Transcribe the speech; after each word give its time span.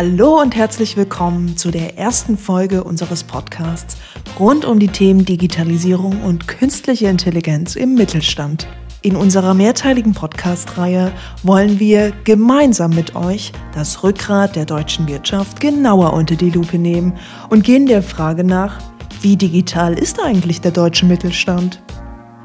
Hallo 0.00 0.40
und 0.40 0.54
herzlich 0.54 0.96
willkommen 0.96 1.56
zu 1.56 1.72
der 1.72 1.98
ersten 1.98 2.38
Folge 2.38 2.84
unseres 2.84 3.24
Podcasts 3.24 3.96
rund 4.38 4.64
um 4.64 4.78
die 4.78 4.86
Themen 4.86 5.24
Digitalisierung 5.24 6.22
und 6.22 6.46
künstliche 6.46 7.08
Intelligenz 7.08 7.74
im 7.74 7.96
Mittelstand. 7.96 8.68
In 9.02 9.16
unserer 9.16 9.54
mehrteiligen 9.54 10.14
Podcast-Reihe 10.14 11.10
wollen 11.42 11.80
wir 11.80 12.12
gemeinsam 12.22 12.92
mit 12.92 13.16
euch 13.16 13.50
das 13.74 14.04
Rückgrat 14.04 14.54
der 14.54 14.66
deutschen 14.66 15.08
Wirtschaft 15.08 15.58
genauer 15.58 16.12
unter 16.12 16.36
die 16.36 16.50
Lupe 16.50 16.78
nehmen 16.78 17.14
und 17.50 17.64
gehen 17.64 17.86
der 17.86 18.04
Frage 18.04 18.44
nach, 18.44 18.78
wie 19.20 19.36
digital 19.36 19.94
ist 19.94 20.22
eigentlich 20.22 20.60
der 20.60 20.70
deutsche 20.70 21.06
Mittelstand? 21.06 21.82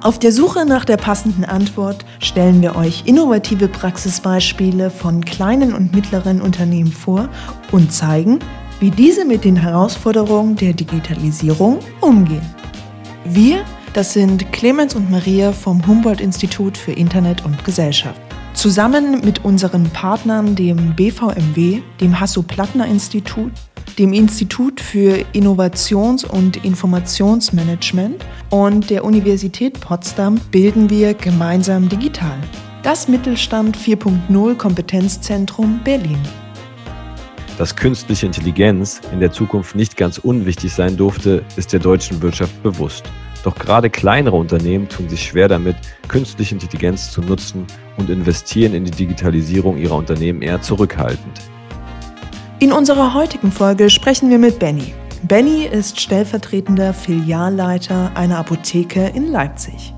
Auf 0.04 0.20
der 0.20 0.34
Suche 0.34 0.66
nach 0.66 0.84
der 0.84 0.98
passenden 0.98 1.46
Antwort 1.46 2.04
stellen 2.20 2.62
wir 2.62 2.76
euch 2.76 3.04
innovative 3.06 3.70
Praxisbeispiele 3.70 4.90
von 4.90 5.24
kleinen 5.24 5.74
und 5.74 5.96
mittleren 5.96 6.42
Unternehmen 6.42 6.92
vor 6.92 7.30
und 7.72 7.94
zeigen, 7.94 8.40
wie 8.82 8.92
diese 8.92 9.24
mit 9.24 9.46
den 9.46 9.56
Herausforderungen 9.56 10.58
der 10.58 10.74
Digitalisierung 10.74 11.80
umgehen. 12.02 12.44
Wir, 13.24 13.64
das 13.94 14.12
sind 14.12 14.52
Clemens 14.52 14.94
und 14.94 15.10
Maria 15.10 15.54
vom 15.54 15.88
Humboldt-Institut 15.88 16.78
für 16.78 16.92
Internet 16.92 17.46
und 17.46 17.64
Gesellschaft. 17.64 18.20
Zusammen 18.54 19.22
mit 19.24 19.46
unseren 19.46 19.86
Partnern, 19.86 20.54
dem 20.54 20.98
BVMW, 20.98 21.82
dem 22.02 22.20
Hasso-Plattner-Institut 22.20 23.54
dem 23.98 24.14
Institut 24.14 24.82
für 24.82 25.24
Innovations- 25.34 26.26
und 26.26 26.64
Informationsmanagement 26.64 28.24
und 28.50 28.90
der 28.90 29.04
Universität 29.04 29.80
Potsdam 29.80 30.40
bilden 30.52 30.90
wir 30.90 31.14
gemeinsam 31.14 31.90
digital. 31.90 32.38
Das 32.84 33.08
Mittelstand 33.08 33.78
4.0 33.78 34.56
Kompetenzzentrum 34.56 35.80
Berlin. 35.84 36.20
Dass 37.58 37.76
künstliche 37.76 38.26
Intelligenz 38.26 39.00
in 39.12 39.20
der 39.20 39.32
Zukunft 39.32 39.76
nicht 39.76 39.96
ganz 39.96 40.18
unwichtig 40.18 40.74
sein 40.74 40.98
durfte, 40.98 41.44
ist 41.56 41.72
der 41.72 41.80
deutschen 41.80 42.22
Wirtschaft 42.22 42.64
bewusst. 42.64 43.06
Doch 43.44 43.56
gerade 43.56 43.90
kleinere 43.90 44.38
Unternehmen 44.38 44.90
tun 44.90 45.10
sich 45.10 45.24
schwer 45.24 45.50
damit, 45.50 45.76
künstliche 46.08 46.56
Intelligenz 46.56 47.12
zu 47.12 47.22
nutzen 47.22 47.68
und 47.98 48.10
investieren 48.10 48.74
in 48.74 48.86
die 48.86 48.92
Digitalisierung 48.92 49.78
ihrer 49.78 49.96
Unternehmen 49.96 50.42
eher 50.42 50.62
zurückhaltend. 50.62 51.42
In 52.60 52.72
unserer 52.72 53.14
heutigen 53.14 53.52
Folge 53.52 53.90
sprechen 53.90 54.30
wir 54.30 54.38
mit 54.40 54.60
Benny. 54.60 54.94
Benny 55.24 55.66
ist 55.66 56.00
stellvertretender 56.00 56.94
Filialleiter 56.94 58.12
einer 58.16 58.38
Apotheke 58.38 59.12
in 59.14 59.32
Leipzig. 59.32 59.94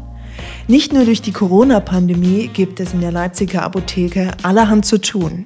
Nicht 0.67 0.93
nur 0.93 1.05
durch 1.05 1.21
die 1.21 1.31
Corona-Pandemie 1.31 2.47
gibt 2.47 2.79
es 2.79 2.93
in 2.93 3.01
der 3.01 3.11
Leipziger 3.11 3.61
Apotheke 3.63 4.31
allerhand 4.41 4.85
zu 4.85 4.99
tun. 4.99 5.45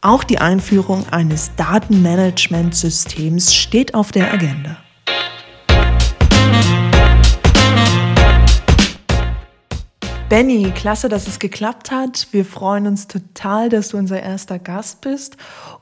Auch 0.00 0.24
die 0.24 0.38
Einführung 0.38 1.04
eines 1.10 1.54
Datenmanagementsystems 1.56 3.54
steht 3.54 3.94
auf 3.94 4.10
der 4.10 4.32
Agenda. 4.32 4.78
Benny, 10.28 10.70
klasse, 10.74 11.08
dass 11.08 11.26
es 11.26 11.38
geklappt 11.38 11.90
hat. 11.90 12.28
Wir 12.32 12.44
freuen 12.44 12.86
uns 12.86 13.08
total, 13.08 13.70
dass 13.70 13.88
du 13.88 13.96
unser 13.96 14.22
erster 14.22 14.58
Gast 14.58 15.00
bist. 15.00 15.38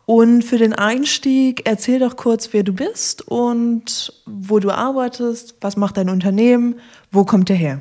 Und 0.07 0.43
für 0.43 0.57
den 0.57 0.73
Einstieg 0.73 1.69
erzähl 1.69 1.99
doch 1.99 2.15
kurz, 2.15 2.53
wer 2.53 2.63
du 2.63 2.73
bist 2.73 3.27
und 3.27 4.13
wo 4.25 4.61
du 4.61 4.71
arbeitest, 4.71 5.59
was 5.63 5.77
macht 5.77 5.97
dein 5.97 6.09
Unternehmen, 6.09 6.77
wo 7.11 7.25
kommt 7.25 7.49
der 7.49 7.57
her? 7.57 7.81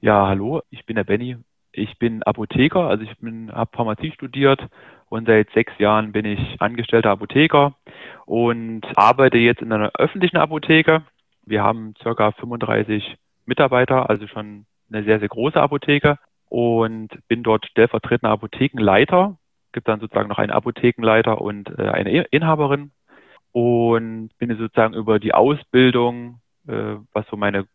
Ja, 0.00 0.28
hallo, 0.28 0.62
ich 0.70 0.86
bin 0.86 0.94
der 0.94 1.02
Benny. 1.02 1.36
Ich 1.72 1.98
bin 1.98 2.22
Apotheker, 2.22 2.88
also 2.88 3.02
ich 3.02 3.10
habe 3.10 3.70
Pharmazie 3.72 4.12
studiert 4.12 4.60
und 5.08 5.26
seit 5.26 5.50
sechs 5.50 5.72
Jahren 5.78 6.12
bin 6.12 6.24
ich 6.24 6.38
angestellter 6.60 7.10
Apotheker 7.10 7.74
und 8.26 8.82
arbeite 8.94 9.38
jetzt 9.38 9.62
in 9.62 9.72
einer 9.72 9.90
öffentlichen 9.98 10.36
Apotheke. 10.36 11.02
Wir 11.44 11.64
haben 11.64 11.94
circa 12.00 12.30
35 12.30 13.16
Mitarbeiter, 13.44 14.08
also 14.08 14.28
schon 14.28 14.64
eine 14.90 15.04
sehr, 15.04 15.18
sehr 15.18 15.28
große 15.28 15.60
Apotheke 15.60 16.18
und 16.48 17.08
bin 17.28 17.42
dort 17.42 17.66
stellvertretender 17.66 18.32
Apothekenleiter. 18.32 19.36
Gibt 19.72 19.88
dann 19.88 20.00
sozusagen 20.00 20.28
noch 20.28 20.38
einen 20.38 20.52
Apothekenleiter 20.52 21.40
und 21.40 21.68
äh, 21.78 21.88
eine 21.88 22.24
Inhaberin 22.24 22.90
und 23.52 24.30
bin 24.38 24.56
sozusagen 24.56 24.94
über 24.94 25.18
die 25.18 25.34
Ausbildung, 25.34 26.40
äh, 26.66 26.96
was 27.12 27.26
so 27.28 27.36
meine 27.36 27.66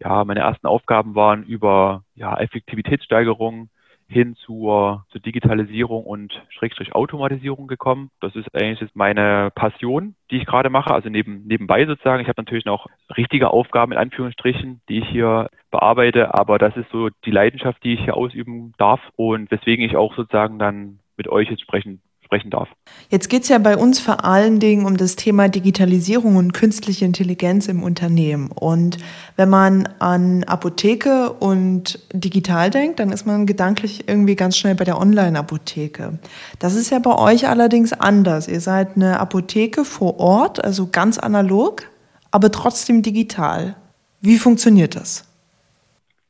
ja 0.00 0.24
meine 0.24 0.40
ersten 0.40 0.66
Aufgaben 0.66 1.14
waren, 1.14 1.44
über 1.44 2.04
ja 2.14 2.36
Effektivitätssteigerung 2.38 3.68
hin 4.08 4.36
zur, 4.36 5.04
zur 5.10 5.20
Digitalisierung 5.20 6.04
und 6.04 6.32
Schrägstrich 6.50 6.94
Automatisierung 6.94 7.66
gekommen. 7.66 8.10
Das 8.20 8.34
ist 8.36 8.54
eigentlich 8.54 8.80
jetzt 8.80 8.96
meine 8.96 9.50
Passion, 9.54 10.14
die 10.30 10.36
ich 10.36 10.46
gerade 10.46 10.70
mache, 10.70 10.92
also 10.92 11.08
neben, 11.08 11.44
nebenbei 11.46 11.86
sozusagen. 11.86 12.22
Ich 12.22 12.28
habe 12.28 12.40
natürlich 12.40 12.64
noch 12.64 12.86
richtige 13.16 13.50
Aufgaben 13.50 13.92
in 13.92 13.98
Anführungsstrichen, 13.98 14.80
die 14.88 14.98
ich 14.98 15.08
hier 15.08 15.48
bearbeite, 15.70 16.34
aber 16.34 16.58
das 16.58 16.76
ist 16.76 16.90
so 16.90 17.08
die 17.24 17.30
Leidenschaft, 17.30 17.82
die 17.84 17.94
ich 17.94 18.04
hier 18.04 18.16
ausüben 18.16 18.72
darf 18.78 19.00
und 19.16 19.50
weswegen 19.50 19.84
ich 19.84 19.96
auch 19.96 20.14
sozusagen 20.14 20.58
dann 20.58 21.00
mit 21.16 21.28
euch 21.28 21.50
jetzt 21.50 21.62
sprechen 21.62 22.00
sprechen 22.24 22.50
darf. 22.50 22.68
Jetzt 23.10 23.28
geht 23.28 23.42
es 23.42 23.48
ja 23.48 23.58
bei 23.58 23.76
uns 23.76 24.00
vor 24.00 24.24
allen 24.24 24.58
Dingen 24.58 24.86
um 24.86 24.96
das 24.96 25.16
Thema 25.16 25.48
Digitalisierung 25.48 26.36
und 26.36 26.52
künstliche 26.52 27.04
Intelligenz 27.04 27.68
im 27.68 27.82
Unternehmen. 27.82 28.50
Und 28.50 28.98
wenn 29.36 29.48
man 29.48 29.88
an 29.98 30.44
Apotheke 30.44 31.32
und 31.32 32.00
digital 32.12 32.70
denkt, 32.70 32.98
dann 33.00 33.10
ist 33.10 33.26
man 33.26 33.46
gedanklich 33.46 34.08
irgendwie 34.08 34.36
ganz 34.36 34.56
schnell 34.56 34.74
bei 34.74 34.84
der 34.84 34.98
Online-Apotheke. 35.00 36.18
Das 36.58 36.74
ist 36.74 36.90
ja 36.90 36.98
bei 36.98 37.16
euch 37.16 37.48
allerdings 37.48 37.92
anders. 37.92 38.48
Ihr 38.48 38.60
seid 38.60 38.96
eine 38.96 39.20
Apotheke 39.20 39.84
vor 39.84 40.18
Ort, 40.18 40.64
also 40.64 40.88
ganz 40.90 41.18
analog, 41.18 41.84
aber 42.30 42.50
trotzdem 42.50 43.02
digital. 43.02 43.76
Wie 44.20 44.38
funktioniert 44.38 44.96
das? 44.96 45.30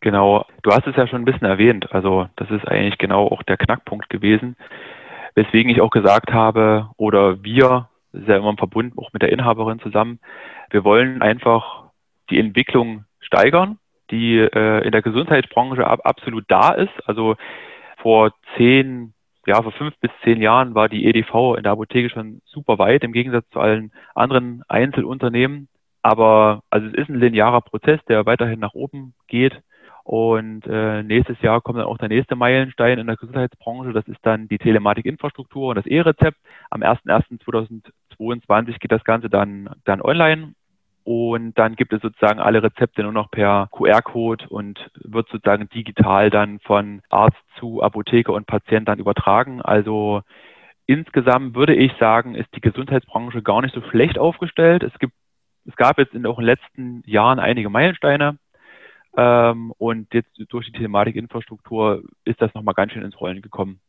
Genau, 0.01 0.45
du 0.63 0.71
hast 0.71 0.87
es 0.87 0.97
ja 0.97 1.07
schon 1.07 1.23
ein 1.23 1.25
bisschen 1.25 1.49
erwähnt. 1.49 1.91
Also 1.93 2.27
das 2.37 2.51
ist 2.51 2.69
eigentlich 2.69 2.99
genau 2.99 3.27
auch 3.29 3.43
der 3.43 3.57
Knackpunkt 3.57 4.11
gewesen. 4.11 4.55
Weswegen 5.35 5.71
ich 5.71 5.81
auch 5.81 5.91
gesagt 5.91 6.33
habe, 6.33 6.91
oder 6.97 7.43
wir, 7.43 7.89
das 8.13 8.23
ist 8.23 8.29
ja 8.29 8.37
immer 8.37 8.51
im 8.51 8.59
Verbund 8.59 8.97
auch 8.97 9.13
mit 9.13 9.23
der 9.23 9.33
Inhaberin 9.33 9.81
zusammen, 9.81 10.21
wir 10.71 10.85
wollen 10.85 11.23
einfach 11.23 11.85
die 12.31 12.39
Entwicklung 12.39 13.05
steigern, 13.21 13.79
die 14.11 14.39
äh, 14.39 14.85
in 14.85 14.93
der 14.93 15.03
Gesundheitsbranche 15.03 15.87
ab, 15.87 16.01
absolut 16.05 16.45
da 16.49 16.71
ist. 16.71 16.93
Also 17.07 17.37
vor 17.99 18.33
zehn, 18.57 19.15
ja, 19.47 19.63
vor 19.63 19.73
fünf 19.73 19.95
bis 20.01 20.11
zehn 20.23 20.41
Jahren 20.41 20.75
war 20.75 20.89
die 20.89 21.07
EDV 21.07 21.57
in 21.57 21.63
der 21.63 21.73
Apotheke 21.73 22.11
schon 22.11 22.41
super 22.45 22.79
weit, 22.79 23.03
im 23.03 23.13
Gegensatz 23.13 23.49
zu 23.51 23.61
allen 23.61 23.93
anderen 24.15 24.63
Einzelunternehmen. 24.69 25.69
Aber 26.03 26.63
also 26.71 26.87
es 26.87 26.95
ist 26.95 27.09
ein 27.09 27.19
linearer 27.19 27.63
Prozess, 27.63 28.01
der 28.09 28.27
weiterhin 28.27 28.61
nach 28.61 28.75
oben 28.75 29.15
geht. 29.27 29.61
Und 30.05 30.67
äh, 30.67 31.03
nächstes 31.03 31.41
Jahr 31.41 31.63
kommt 31.63 31.79
dann 31.79 31.87
auch 31.87 31.97
der 31.97 32.11
nächste 32.11 32.37
Meilenstein 32.37 32.99
in 32.99 33.07
der 33.07 33.17
Gesundheitsbranche. 33.17 33.95
Das 33.95 34.07
ist 34.07 34.21
dann 34.23 34.49
die 34.49 34.59
Telematikinfrastruktur 34.59 35.69
und 35.69 35.77
das 35.77 35.87
E-Rezept. 35.87 36.37
Am 36.71 36.83
01.01.2022 36.83 38.79
geht 38.79 38.93
das 38.93 39.03
Ganze 39.05 39.31
dann, 39.31 39.71
dann 39.85 40.03
online. 40.03 40.55
Und 41.05 41.59
dann 41.59 41.75
gibt 41.77 41.93
es 41.95 42.03
sozusagen 42.03 42.39
alle 42.39 42.63
Rezepte 42.63 43.03
nur 43.03 43.13
noch 43.13 43.31
per 43.31 43.69
QR-Code 43.73 44.47
und 44.49 44.91
wird 45.03 45.29
sozusagen 45.29 45.69
digital 45.71 46.31
dann 46.31 46.61
von 46.61 47.03
Arzt 47.09 47.43
zu 47.59 47.83
Apotheke 47.83 48.33
und 48.33 48.47
Patient 48.47 48.89
dann 48.89 48.99
übertragen. 48.99 49.63
Also 49.63 50.23
insgesamt 50.87 51.55
würde 51.55 51.75
ich 51.75 51.93
sagen, 51.99 52.35
ist 52.35 52.55
die 52.55 52.63
Gesundheitsbranche 52.63 53.43
gar 53.43 53.63
nicht 53.63 53.75
so 53.75 53.83
schlecht 53.83 54.19
aufgestellt. 54.19 54.83
Es 54.83 54.99
gibt, 54.99 55.15
es 55.67 55.77
gab 55.77 55.99
jetzt 55.99 56.15
in 56.15 56.23
den 56.23 56.35
letzten 56.41 57.03
Jahren 57.07 57.39
einige 57.39 57.71
Meilensteine. 57.71 58.39
Ähm, 59.17 59.73
und 59.79 60.13
jetzt 60.13 60.31
durch 60.49 60.67
die 60.67 60.73
Telematikinfrastruktur 60.73 62.03
ist 62.25 62.41
das 62.41 62.53
nochmal 62.55 62.75
ganz 62.75 62.93
schön 62.93 63.03
ins 63.03 63.21
Rollen 63.21 63.43
gekommen. 63.43 63.81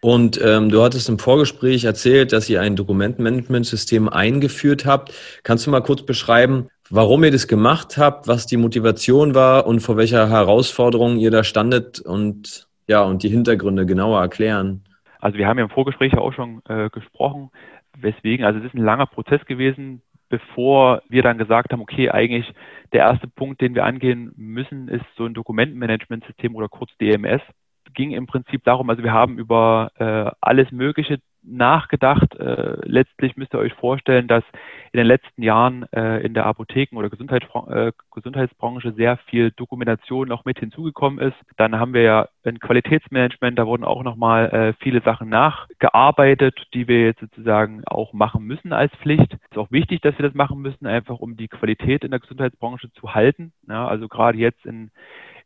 Und 0.00 0.38
ähm, 0.44 0.68
du 0.68 0.82
hattest 0.82 1.08
im 1.08 1.18
Vorgespräch 1.18 1.84
erzählt, 1.84 2.32
dass 2.32 2.50
ihr 2.50 2.60
ein 2.60 2.76
Dokumentenmanagementsystem 2.76 4.08
eingeführt 4.08 4.84
habt. 4.84 5.14
Kannst 5.44 5.66
du 5.66 5.70
mal 5.70 5.80
kurz 5.80 6.04
beschreiben, 6.04 6.68
warum 6.90 7.24
ihr 7.24 7.30
das 7.30 7.48
gemacht 7.48 7.96
habt, 7.96 8.28
was 8.28 8.46
die 8.46 8.58
Motivation 8.58 9.34
war 9.34 9.66
und 9.66 9.80
vor 9.80 9.96
welcher 9.96 10.28
Herausforderung 10.28 11.16
ihr 11.16 11.30
da 11.30 11.42
standet 11.42 12.00
und 12.00 12.68
ja, 12.86 13.02
und 13.02 13.22
die 13.22 13.30
Hintergründe 13.30 13.86
genauer 13.86 14.20
erklären? 14.20 14.84
Also 15.20 15.38
wir 15.38 15.46
haben 15.46 15.56
ja 15.56 15.64
im 15.64 15.70
Vorgespräch 15.70 16.18
auch 16.18 16.34
schon 16.34 16.60
äh, 16.68 16.90
gesprochen. 16.90 17.50
weswegen, 17.96 18.44
also 18.44 18.58
es 18.58 18.66
ist 18.66 18.74
ein 18.74 18.84
langer 18.84 19.06
Prozess 19.06 19.42
gewesen, 19.46 20.02
bevor 20.28 21.00
wir 21.08 21.22
dann 21.22 21.38
gesagt 21.38 21.72
haben, 21.72 21.80
okay, 21.80 22.10
eigentlich 22.10 22.52
der 22.94 23.02
erste 23.02 23.28
Punkt, 23.28 23.60
den 23.60 23.74
wir 23.74 23.84
angehen 23.84 24.32
müssen, 24.36 24.88
ist 24.88 25.04
so 25.16 25.26
ein 25.26 25.34
Dokumentenmanagementsystem 25.34 26.54
oder 26.54 26.68
kurz 26.68 26.90
DMS. 26.98 27.42
Ging 27.92 28.12
im 28.12 28.26
Prinzip 28.26 28.64
darum, 28.64 28.88
also 28.88 29.02
wir 29.02 29.12
haben 29.12 29.38
über 29.38 29.90
äh, 29.98 30.30
alles 30.40 30.70
Mögliche 30.70 31.18
nachgedacht. 31.42 32.34
Äh, 32.36 32.76
letztlich 32.84 33.36
müsst 33.36 33.52
ihr 33.52 33.58
euch 33.58 33.74
vorstellen, 33.74 34.28
dass 34.28 34.44
in 34.94 34.98
den 34.98 35.06
letzten 35.08 35.42
Jahren 35.42 35.92
äh, 35.92 36.20
in 36.20 36.34
der 36.34 36.46
Apotheken- 36.46 36.96
oder 36.96 37.10
Gesundheits 37.10 37.46
äh, 37.68 37.90
Gesundheitsbranche 38.12 38.92
sehr 38.92 39.16
viel 39.26 39.50
Dokumentation 39.50 40.28
noch 40.28 40.44
mit 40.44 40.60
hinzugekommen 40.60 41.18
ist. 41.18 41.36
Dann 41.56 41.80
haben 41.80 41.94
wir 41.94 42.02
ja 42.02 42.28
ein 42.44 42.60
Qualitätsmanagement, 42.60 43.58
da 43.58 43.66
wurden 43.66 43.82
auch 43.82 44.04
nochmal 44.04 44.50
äh, 44.50 44.72
viele 44.80 45.02
Sachen 45.02 45.28
nachgearbeitet, 45.28 46.68
die 46.74 46.86
wir 46.86 47.06
jetzt 47.06 47.18
sozusagen 47.18 47.82
auch 47.86 48.12
machen 48.12 48.44
müssen 48.44 48.72
als 48.72 48.94
Pflicht. 49.02 49.32
Ist 49.50 49.58
auch 49.58 49.72
wichtig, 49.72 50.00
dass 50.00 50.16
wir 50.16 50.26
das 50.26 50.34
machen 50.34 50.62
müssen, 50.62 50.86
einfach 50.86 51.18
um 51.18 51.36
die 51.36 51.48
Qualität 51.48 52.04
in 52.04 52.12
der 52.12 52.20
Gesundheitsbranche 52.20 52.92
zu 52.92 53.14
halten. 53.14 53.52
Ja, 53.68 53.88
also 53.88 54.06
gerade 54.06 54.38
jetzt 54.38 54.64
in 54.64 54.92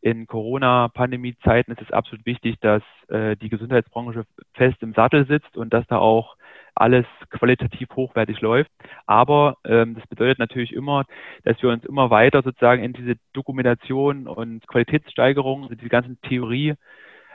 in 0.00 0.28
Corona-Pandemie-Zeiten 0.28 1.72
ist 1.72 1.82
es 1.82 1.90
absolut 1.90 2.24
wichtig, 2.24 2.60
dass 2.60 2.82
äh, 3.08 3.34
die 3.36 3.48
Gesundheitsbranche 3.48 4.26
fest 4.54 4.76
im 4.80 4.92
Sattel 4.92 5.26
sitzt 5.26 5.56
und 5.56 5.72
dass 5.72 5.86
da 5.88 5.98
auch 5.98 6.36
alles 6.80 7.06
qualitativ 7.30 7.88
hochwertig 7.94 8.40
läuft. 8.40 8.70
Aber 9.06 9.56
ähm, 9.64 9.94
das 9.94 10.06
bedeutet 10.06 10.38
natürlich 10.38 10.72
immer, 10.72 11.04
dass 11.44 11.60
wir 11.62 11.70
uns 11.70 11.84
immer 11.84 12.10
weiter 12.10 12.42
sozusagen 12.42 12.82
in 12.82 12.92
diese 12.92 13.16
Dokumentation 13.32 14.26
und 14.26 14.66
Qualitätssteigerung, 14.66 15.64
also 15.64 15.74
die 15.74 15.88
ganzen 15.88 16.20
Theorie 16.22 16.74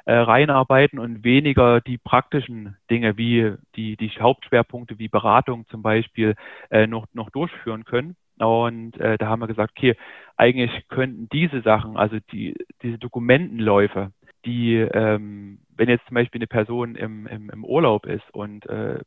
äh, 0.05 0.13
reinarbeiten 0.13 0.99
und 0.99 1.23
weniger 1.23 1.81
die 1.81 1.97
praktischen 1.97 2.75
Dinge 2.89 3.17
wie 3.17 3.53
die, 3.75 3.95
die 3.95 4.09
Hauptschwerpunkte 4.09 4.99
wie 4.99 5.07
Beratung 5.07 5.65
zum 5.69 5.81
Beispiel 5.81 6.35
äh, 6.69 6.87
noch, 6.87 7.05
noch 7.13 7.29
durchführen 7.29 7.85
können. 7.85 8.15
Und 8.37 8.99
äh, 8.99 9.17
da 9.17 9.27
haben 9.27 9.41
wir 9.41 9.47
gesagt, 9.47 9.73
okay, 9.77 9.95
eigentlich 10.35 10.87
könnten 10.89 11.29
diese 11.31 11.61
Sachen, 11.61 11.95
also 11.95 12.17
die, 12.31 12.55
diese 12.81 12.97
Dokumentenläufe, 12.97 14.11
die, 14.45 14.75
ähm, 14.75 15.59
wenn 15.75 15.89
jetzt 15.89 16.05
zum 16.07 16.15
Beispiel 16.15 16.39
eine 16.39 16.47
Person 16.47 16.95
im, 16.95 17.27
im, 17.27 17.49
im 17.49 17.63
Urlaub 17.63 18.05
ist 18.05 18.29
und 18.33 18.65
äh, 18.65 18.99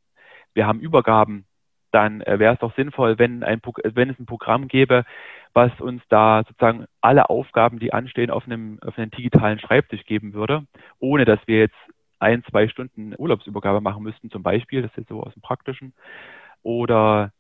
wir 0.57 0.67
haben 0.67 0.81
Übergaben, 0.81 1.45
dann 1.93 2.21
äh, 2.23 2.39
wäre 2.39 2.55
es 2.55 2.61
doch 2.61 2.75
sinnvoll, 2.75 3.19
wenn, 3.19 3.45
ein, 3.45 3.61
wenn 3.85 4.11
es 4.11 4.19
ein 4.19 4.27
Programm 4.27 4.69
gäbe, 4.69 5.05
was 5.53 5.71
uns 5.81 6.03
da 6.09 6.43
sozusagen 6.47 6.87
alle 7.01 7.31
Aufgaben, 7.31 7.79
die 7.79 7.93
anstehen, 7.93 8.31
auf 8.31 8.47
einem, 8.47 8.79
auf 8.83 8.99
einem 8.99 9.11
digitalen 9.11 9.59
Schreibtisch 9.59 10.05
geben 10.05 10.35
würde, 10.35 10.67
ohne 10.99 11.25
dass 11.25 11.39
wir 11.47 11.59
jetzt 11.61 11.77
ein, 12.19 12.43
zwei 12.51 12.69
Stunden 12.69 13.15
Urlaubsübergabe 13.17 13.81
machen 13.81 14.03
müssten, 14.03 14.31
zum 14.31 14.43
Beispiel, 14.43 14.83
das 14.83 14.91
ist 14.93 14.99
jetzt 14.99 15.09
so 15.09 15.23
aus 15.23 15.35
dem 15.35 15.43
Praktischen, 15.43 15.93
oder 16.63 17.33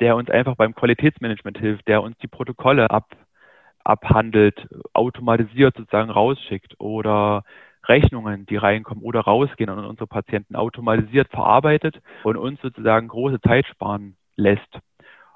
der 0.00 0.16
uns 0.16 0.28
einfach 0.30 0.56
beim 0.56 0.74
Qualitätsmanagement 0.74 1.58
hilft, 1.58 1.86
der 1.86 2.02
uns 2.02 2.16
die 2.18 2.26
Protokolle 2.26 2.90
ab, 2.90 3.14
abhandelt, 3.84 4.66
automatisiert 4.92 5.76
sozusagen 5.76 6.10
rausschickt 6.10 6.80
oder 6.80 7.44
Rechnungen, 7.88 8.46
die 8.46 8.56
reinkommen 8.56 9.02
oder 9.02 9.20
rausgehen 9.20 9.70
an 9.70 9.84
unsere 9.84 10.06
Patienten 10.06 10.56
automatisiert 10.56 11.28
verarbeitet 11.30 12.00
und 12.22 12.36
uns 12.36 12.60
sozusagen 12.60 13.08
große 13.08 13.40
Zeit 13.40 13.66
sparen 13.66 14.16
lässt. 14.36 14.78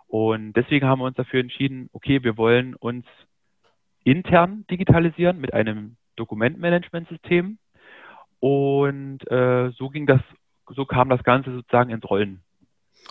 Und 0.06 0.54
deswegen 0.54 0.86
haben 0.86 1.00
wir 1.00 1.06
uns 1.06 1.16
dafür 1.16 1.40
entschieden, 1.40 1.90
okay, 1.92 2.22
wir 2.22 2.36
wollen 2.36 2.74
uns 2.74 3.04
intern 4.04 4.64
digitalisieren 4.70 5.38
mit 5.38 5.52
einem 5.52 5.96
Dokumentmanagementsystem. 6.16 7.58
Und 8.40 9.30
äh, 9.30 9.70
so 9.76 9.88
ging 9.90 10.06
das, 10.06 10.20
so 10.74 10.86
kam 10.86 11.10
das 11.10 11.22
Ganze 11.24 11.52
sozusagen 11.52 11.90
ins 11.90 12.08
Rollen. 12.08 12.40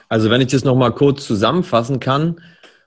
Also 0.10 0.30
wenn 0.30 0.42
ich 0.42 0.48
das 0.48 0.64
nochmal 0.64 0.92
kurz 0.94 1.26
zusammenfassen 1.28 2.00
kann 2.00 2.42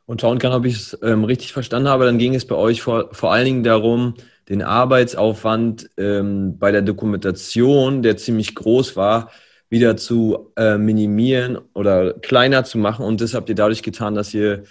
und 0.06 0.20
schauen 0.20 0.38
kann, 0.38 0.52
ob 0.52 0.64
ich 0.64 0.74
es 0.74 0.98
ähm, 1.02 1.24
richtig 1.24 1.52
verstanden 1.52 1.88
habe, 1.88 2.04
dann 2.04 2.18
ging 2.18 2.34
es 2.34 2.46
bei 2.46 2.56
euch 2.56 2.82
vor, 2.82 3.12
vor 3.12 3.32
allen 3.32 3.44
Dingen 3.44 3.62
darum, 3.62 4.14
den 4.50 4.62
Arbeitsaufwand 4.62 5.88
ähm, 5.96 6.58
bei 6.58 6.72
der 6.72 6.82
Dokumentation, 6.82 8.02
der 8.02 8.16
ziemlich 8.16 8.54
groß 8.54 8.96
war, 8.96 9.30
wieder 9.70 9.96
zu 9.96 10.52
äh, 10.56 10.76
minimieren 10.76 11.58
oder 11.72 12.14
kleiner 12.14 12.64
zu 12.64 12.76
machen. 12.76 13.06
Und 13.06 13.20
das 13.20 13.32
habt 13.32 13.48
ihr 13.48 13.54
dadurch 13.54 13.84
getan, 13.84 14.16
dass 14.16 14.34
ihr 14.34 14.64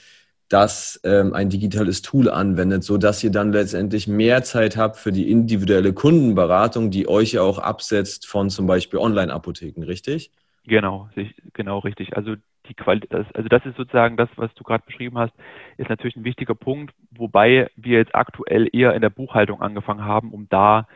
das 0.50 1.00
ähm, 1.04 1.34
ein 1.34 1.50
digitales 1.50 2.02
Tool 2.02 2.30
anwendet, 2.30 2.84
so 2.84 2.98
dass 2.98 3.24
ihr 3.24 3.30
dann 3.32 3.54
letztendlich 3.54 4.08
mehr 4.08 4.44
Zeit 4.44 4.76
habt 4.76 4.98
für 4.98 5.14
die 5.14 5.32
individuelle 5.32 5.94
Kundenberatung, 5.94 6.92
die 6.92 7.08
euch 7.08 7.34
ja 7.34 7.44
auch 7.44 7.60
absetzt 7.60 8.28
von 8.28 8.50
zum 8.50 8.68
Beispiel 8.68 9.00
Online-Apotheken, 9.00 9.84
richtig? 9.84 10.32
Genau, 10.66 11.10
genau 11.54 11.80
richtig. 11.80 12.16
Also 12.16 12.36
die 12.68 12.74
Qualität, 12.74 13.12
also 13.34 13.50
das 13.50 13.66
ist 13.66 13.78
sozusagen 13.78 14.18
das, 14.18 14.30
was 14.36 14.54
du 14.56 14.64
gerade 14.64 14.84
beschrieben 14.86 15.18
hast, 15.18 15.34
ist 15.78 15.90
natürlich 15.90 16.16
ein 16.16 16.24
wichtiger 16.26 16.56
Punkt, 16.56 16.94
wobei 17.12 17.70
wir 17.76 17.98
jetzt 17.98 18.14
aktuell 18.14 18.70
eher 18.72 18.94
in 18.94 19.02
der 19.02 19.10
Buchhaltung 19.10 19.62
angefangen 19.62 20.04
haben, 20.04 20.32
um 20.32 20.48
da 20.50 20.88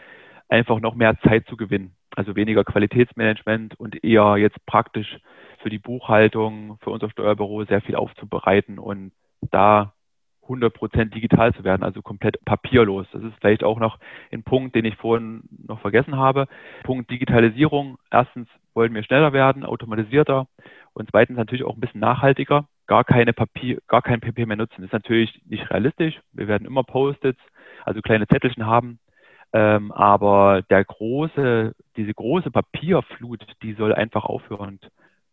einfach 0.50 0.80
noch 0.80 0.96
mehr 0.96 1.18
Zeit 1.22 1.48
zu 1.48 1.58
gewinnen. 1.58 1.96
Also 2.16 2.36
weniger 2.36 2.64
Qualitätsmanagement 2.64 3.80
und 3.80 4.04
eher 4.04 4.38
jetzt 4.38 4.64
praktisch 4.68 5.18
für 5.60 5.70
die 5.70 5.80
Buchhaltung, 5.80 6.78
für 6.84 6.92
unser 6.92 7.10
Steuerbüro 7.10 7.66
sehr 7.66 7.82
viel 7.82 7.96
aufzubereiten 7.96 8.78
und 8.78 9.14
da 9.50 9.94
100% 10.48 11.06
digital 11.06 11.54
zu 11.54 11.64
werden, 11.64 11.84
also 11.84 12.02
komplett 12.02 12.44
papierlos. 12.46 13.08
Das 13.12 13.24
ist 13.24 13.34
vielleicht 13.40 13.64
auch 13.64 13.80
noch 13.80 13.98
ein 14.32 14.44
Punkt, 14.44 14.76
den 14.76 14.86
ich 14.86 14.96
vorhin 14.96 15.44
noch 15.68 15.80
vergessen 15.82 16.18
habe. 16.18 16.48
Punkt 16.84 17.10
Digitalisierung. 17.10 17.98
Erstens 18.12 18.48
wollen 18.74 18.94
wir 18.94 19.04
schneller 19.04 19.34
werden, 19.34 19.64
automatisierter 19.66 20.48
und 20.94 21.10
zweitens 21.10 21.38
natürlich 21.38 21.64
auch 21.64 21.76
ein 21.76 21.80
bisschen 21.80 22.02
nachhaltiger. 22.02 22.68
Gar 22.88 23.04
keine 23.06 23.34
Papier, 23.34 23.80
gar 23.88 24.02
kein 24.02 24.20
Papier 24.20 24.46
mehr 24.46 24.58
nutzen 24.58 24.84
ist 24.84 24.94
natürlich 24.94 25.42
nicht 25.46 25.70
realistisch. 25.70 26.20
Wir 26.34 26.48
werden 26.48 26.68
immer 26.68 26.84
Post-its, 26.84 27.40
also 27.86 28.02
kleine 28.02 28.28
Zettelchen 28.28 28.66
haben. 28.66 29.00
Ähm, 29.54 29.92
aber 29.92 30.64
der 30.70 30.84
große, 30.84 31.74
diese 31.96 32.14
große 32.14 32.50
Papierflut, 32.52 33.46
die 33.62 33.74
soll 33.74 33.94
einfach 33.94 34.26
aufhören. 34.26 34.80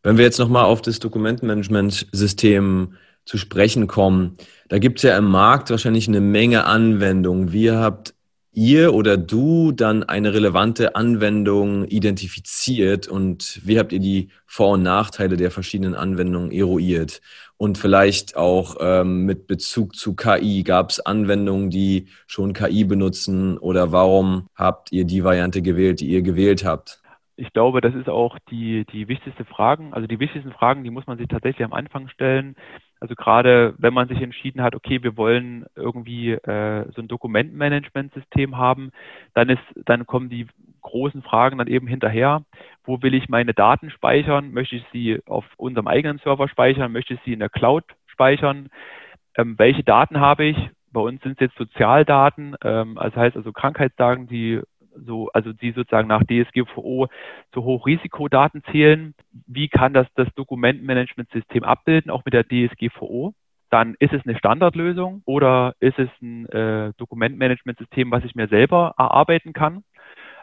Wenn 0.03 0.19
wir 0.19 0.25
jetzt 0.25 0.39
nochmal 0.39 0.65
auf 0.65 0.83
das 0.83 0.99
Dokumentenmanagement-System 0.99 2.97
zu 3.25 3.39
sprechen 3.39 3.87
kommen. 3.87 4.37
Da 4.69 4.79
gibt 4.79 4.99
es 4.99 5.03
ja 5.05 5.17
im 5.17 5.27
Markt 5.27 5.71
wahrscheinlich 5.71 6.09
eine 6.09 6.21
Menge 6.21 6.65
Anwendungen. 6.65 7.53
Wie 7.53 7.71
habt 7.71 8.15
ihr 8.53 8.95
oder 8.95 9.17
du 9.17 9.73
dann 9.73 10.03
eine 10.03 10.35
relevante 10.35 10.97
Anwendung 10.97 11.85
identifiziert 11.85 13.07
und 13.07 13.61
wie 13.65 13.79
habt 13.79 13.93
ihr 13.93 14.01
die 14.01 14.31
Vor- 14.47 14.73
und 14.73 14.83
Nachteile 14.83 15.37
der 15.37 15.51
verschiedenen 15.51 15.95
Anwendungen 15.95 16.51
eruiert? 16.51 17.21
Und 17.57 17.77
vielleicht 17.77 18.37
auch 18.37 18.77
ähm, 18.81 19.27
mit 19.27 19.47
Bezug 19.47 19.95
zu 19.95 20.17
KI, 20.17 20.63
gab 20.63 20.91
es 20.91 20.99
Anwendungen, 20.99 21.69
die 21.69 22.09
schon 22.27 22.55
KI 22.55 22.85
benutzen 22.85 23.59
oder 23.59 23.93
warum 23.93 24.47
habt 24.55 24.93
ihr 24.93 25.05
die 25.05 25.25
Variante 25.25 25.61
gewählt, 25.61 26.01
die 26.01 26.09
ihr 26.09 26.23
gewählt 26.23 26.65
habt? 26.65 27.03
Ich 27.37 27.53
glaube, 27.53 27.81
das 27.81 27.95
ist 27.95 28.09
auch 28.09 28.39
die, 28.51 28.85
die 28.93 29.09
wichtigste 29.09 29.45
Frage. 29.45 29.89
Also 29.93 30.07
die 30.07 30.21
wichtigsten 30.21 30.53
Fragen, 30.53 30.85
die 30.85 30.91
muss 30.91 31.07
man 31.07 31.19
sich 31.19 31.29
tatsächlich 31.29 31.65
am 31.65 31.73
Anfang 31.73 32.09
stellen. 32.09 32.57
Also 33.01 33.15
gerade 33.15 33.75
wenn 33.79 33.95
man 33.95 34.09
sich 34.09 34.21
entschieden 34.21 34.63
hat, 34.63 34.75
okay, 34.75 35.03
wir 35.03 35.17
wollen 35.17 35.65
irgendwie 35.75 36.33
äh, 36.33 36.85
so 36.95 37.01
ein 37.01 37.09
Dokumentenmanagementsystem 37.09 38.59
haben, 38.59 38.93
dann 39.35 39.49
ist, 39.49 39.63
dann 39.75 40.07
kommen 40.07 40.29
die 40.29 40.47
großen 40.83 41.23
Fragen 41.23 41.59
dann 41.59 41.67
eben 41.67 41.87
hinterher. 41.87 42.43
Wo 42.85 43.03
will 43.03 43.15
ich 43.15 43.29
meine 43.29 43.55
Daten 43.55 43.91
speichern? 43.91 44.53
Möchte 44.53 44.77
ich 44.77 44.85
sie 44.93 45.21
auf 45.27 45.47
unserem 45.57 45.89
eigenen 45.89 46.19
Server 46.19 46.49
speichern? 46.49 46.93
Möchte 46.93 47.15
ich 47.15 47.21
sie 47.25 47.33
in 47.33 47.41
der 47.41 47.49
Cloud 47.49 47.85
speichern? 48.07 48.69
Ähm, 49.37 49.59
welche 49.59 49.83
Daten 49.83 50.21
habe 50.21 50.45
ich? 50.45 50.57
Bei 50.93 51.01
uns 51.01 51.23
sind 51.23 51.33
es 51.33 51.41
jetzt 51.41 51.57
Sozialdaten, 51.57 52.57
ähm, 52.65 52.99
das 53.01 53.15
heißt 53.15 53.37
also 53.37 53.53
Krankheitsdaten, 53.53 54.27
die 54.27 54.61
so, 55.05 55.31
also 55.33 55.53
die 55.53 55.73
sozusagen 55.73 56.09
nach 56.09 56.23
DSGVO 56.25 57.09
zu 57.53 57.65
Hochrisikodaten 57.65 58.63
zählen. 58.71 59.15
Wie 59.47 59.69
kann 59.69 59.93
das 59.93 60.07
das 60.15 60.29
Dokumentenmanagementsystem 60.35 61.65
abbilden, 61.65 62.11
auch 62.11 62.25
mit 62.25 62.35
der 62.35 62.45
DSGVO? 62.45 63.35
Dann 63.71 63.95
ist 63.99 64.13
es 64.13 64.25
eine 64.25 64.37
Standardlösung 64.37 65.23
oder 65.27 65.75
ist 65.81 65.99
es 65.99 66.09
ein 66.21 66.47
äh, 66.47 66.93
Dokumentenmanagementsystem, 66.97 68.11
was 68.11 68.25
ich 68.25 68.35
mir 68.35 68.49
selber 68.49 68.95
erarbeiten 68.99 69.53
kann? 69.53 69.85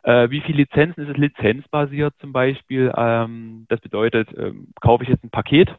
Äh, 0.03 0.29
wie 0.29 0.41
viele 0.41 0.59
Lizenzen 0.59 1.01
ist 1.01 1.09
es 1.09 1.17
lizenzbasiert 1.17 2.13
zum 2.19 2.31
Beispiel? 2.31 2.93
Ähm, 2.95 3.65
das 3.67 3.81
bedeutet, 3.81 4.29
ähm, 4.37 4.69
kaufe 4.79 5.03
ich 5.03 5.09
jetzt 5.09 5.23
ein 5.23 5.29
Paket 5.29 5.69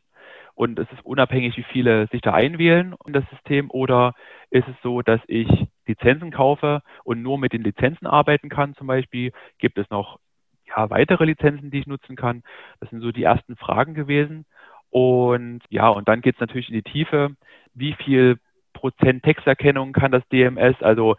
und 0.55 0.79
es 0.79 0.91
ist 0.93 1.05
unabhängig, 1.07 1.57
wie 1.57 1.63
viele 1.63 2.09
sich 2.09 2.21
da 2.21 2.35
einwählen 2.35 2.95
in 3.07 3.13
das 3.13 3.25
System 3.31 3.71
oder 3.71 4.15
ist 4.51 4.67
es 4.69 4.75
so, 4.83 5.03
dass 5.03 5.21
ich 5.29 5.49
Lizenzen 5.89 6.31
kaufe 6.31 6.83
und 7.05 7.23
nur 7.23 7.39
mit 7.39 7.53
den 7.53 7.63
Lizenzen 7.63 8.07
arbeiten 8.07 8.49
kann 8.49 8.75
zum 8.75 8.87
Beispiel? 8.87 9.33
Gibt 9.59 9.79
es 9.79 9.91
noch 9.91 10.19
ja, 10.67 10.91
weitere 10.91 11.25
Lizenzen, 11.25 11.71
die 11.71 11.81
ich 11.81 11.87
nutzen 11.87 12.17
kann? 12.17 12.43
Das 12.81 12.91
sind 12.91 13.01
so 13.01 13.11
die 13.11 13.25
ersten 13.25 13.57
Fragen 13.57 13.95
gewesen. 13.95 14.45
Und 14.91 15.61
ja, 15.69 15.89
und 15.89 16.09
dann 16.09 16.21
geht 16.21 16.37
es 16.37 16.41
natürlich 16.41 16.69
in 16.69 16.75
die 16.75 16.83
Tiefe. 16.83 17.31
Wie 17.75 17.95
viel 17.95 18.39
Prozent 18.73 19.23
Texterkennung 19.23 19.93
kann 19.93 20.13
das 20.13 20.27
DMS? 20.29 20.81
Also 20.83 21.17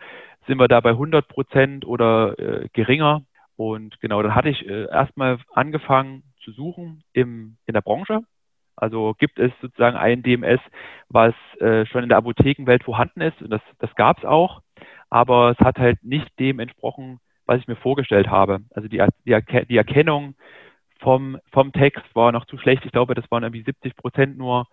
sind 0.48 0.60
wir 0.60 0.68
da 0.68 0.80
bei 0.80 0.92
100 0.92 1.28
Prozent 1.28 1.86
oder 1.86 2.38
äh, 2.40 2.70
geringer? 2.74 3.24
Und 3.56 4.00
genau, 4.00 4.22
dann 4.24 4.36
hatte 4.36 4.50
ich 4.50 4.66
äh, 4.68 4.86
erstmal 4.90 5.40
angefangen 5.54 6.24
zu 6.44 6.52
suchen 6.52 7.04
im, 7.14 7.58
in 7.66 7.74
der 7.74 7.82
Branche. 7.82 8.22
Also 8.80 9.16
gibt 9.18 9.40
es 9.40 9.52
sozusagen 9.62 9.98
ein 9.98 10.24
DMS, 10.24 10.60
was 11.10 11.34
äh, 11.60 11.86
schon 11.86 12.04
in 12.04 12.10
der 12.10 12.18
Apothekenwelt 12.18 12.84
vorhanden 12.84 13.22
ist 13.22 13.42
und 13.42 13.50
das, 13.50 13.62
das 13.80 13.94
gab 13.96 14.18
es 14.20 14.26
auch, 14.26 14.62
aber 15.10 15.52
es 15.52 15.60
hat 15.60 15.78
halt 15.78 16.04
nicht 16.04 16.28
dem 16.40 16.60
entsprochen, 16.60 17.20
was 17.46 17.60
ich 17.60 17.68
mir 17.68 17.76
vorgestellt 17.76 18.30
habe. 18.30 18.60
Also 18.74 18.88
die, 18.88 19.04
die, 19.26 19.66
die 19.68 19.78
Erkennung 19.78 20.36
vom, 21.00 21.40
vom 21.52 21.72
Text 21.72 22.04
war 22.14 22.32
noch 22.32 22.46
zu 22.46 22.58
schlecht. 22.58 22.86
Ich 22.86 22.92
glaube, 22.92 23.16
das 23.16 23.30
waren 23.32 23.44
irgendwie 23.44 23.64
70 23.64 23.96
Prozent 23.96 24.38
nur. 24.38 24.68